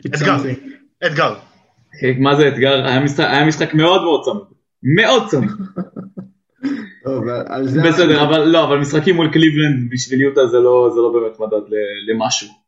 [0.05, 0.37] אתגר,
[1.05, 1.35] אתגר.
[2.19, 2.85] מה זה אתגר?
[3.17, 4.47] היה משחק, מאוד מאוד צמוד.
[4.83, 5.51] מאוד צמוד.
[7.89, 11.69] בסדר, אבל לא, אבל משחקים מול קליבלנד בשביל יוטה זה לא, זה לא באמת מדד
[11.69, 12.64] ל- למשהו.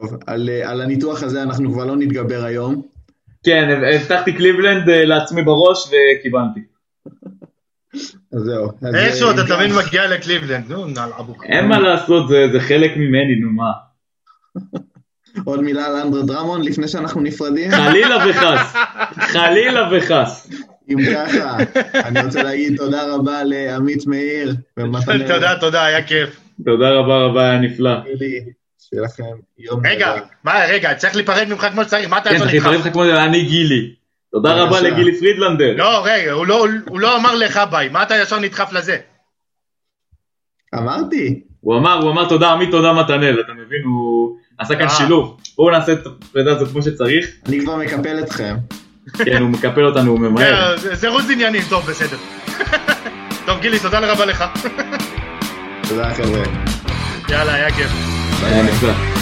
[0.00, 2.82] טוב, על, על הניתוח הזה אנחנו כבר לא נתגבר היום.
[3.44, 6.60] כן, הבטחתי קליבלנד אה, לעצמי בראש וקיבלתי.
[8.32, 8.70] אז זהו.
[8.94, 11.44] איכשהו אה, אתה תמיד מגיע לקליבלנד, נו, נעל אבוק.
[11.44, 13.72] אין מה לעשות, זה, זה חלק ממני, נו מה.
[15.44, 17.70] עוד מילה על אנדרה דרמון לפני שאנחנו נפרדים?
[17.70, 18.76] חלילה וחס.
[19.32, 20.50] חלילה וחס.
[20.88, 21.56] אם ככה,
[21.94, 24.54] אני רוצה להגיד תודה רבה לעמית מאיר.
[25.26, 26.40] תודה, תודה, היה כיף.
[26.64, 27.90] תודה רבה רבה, היה נפלא.
[28.90, 29.22] שיהיה לכם
[29.58, 30.12] יום רגע.
[30.44, 32.86] מה, רגע, צריך להיפרד ממך כמו שצריך, מה אתה כן, יכול צריך לדחוף?
[32.86, 33.94] לך כמו אני גילי.
[34.32, 34.54] תודה.
[34.54, 35.74] רבה לגילי פרידלנדר.
[35.76, 38.96] לא, רגע, הוא לא- הוא לא אמר לך ביי, מה אתה ישר נדחף לזה?
[40.74, 41.40] אמרתי.
[41.60, 43.82] הוא אמר, הוא אמר תודה עמית, תודה מתנאל, אתה מבין?
[43.84, 44.88] הוא עשה כאן אה.
[44.90, 45.40] שילוב.
[45.56, 47.26] בואו נעשה את הפרידה הזאת כמו שצריך.
[47.46, 48.56] אני כבר מקפל אתכם.
[49.24, 50.76] כן, הוא מקפל אותנו, הוא ממהר.
[50.76, 52.16] זה- זה רוץ עניינים, טוב, בסדר.
[53.46, 54.44] טוב, גילי, תודה רבה לך.
[55.88, 56.42] תודה חבר'ה.
[57.28, 58.09] יאללה, היה כיף.
[58.44, 59.19] היה נפלא.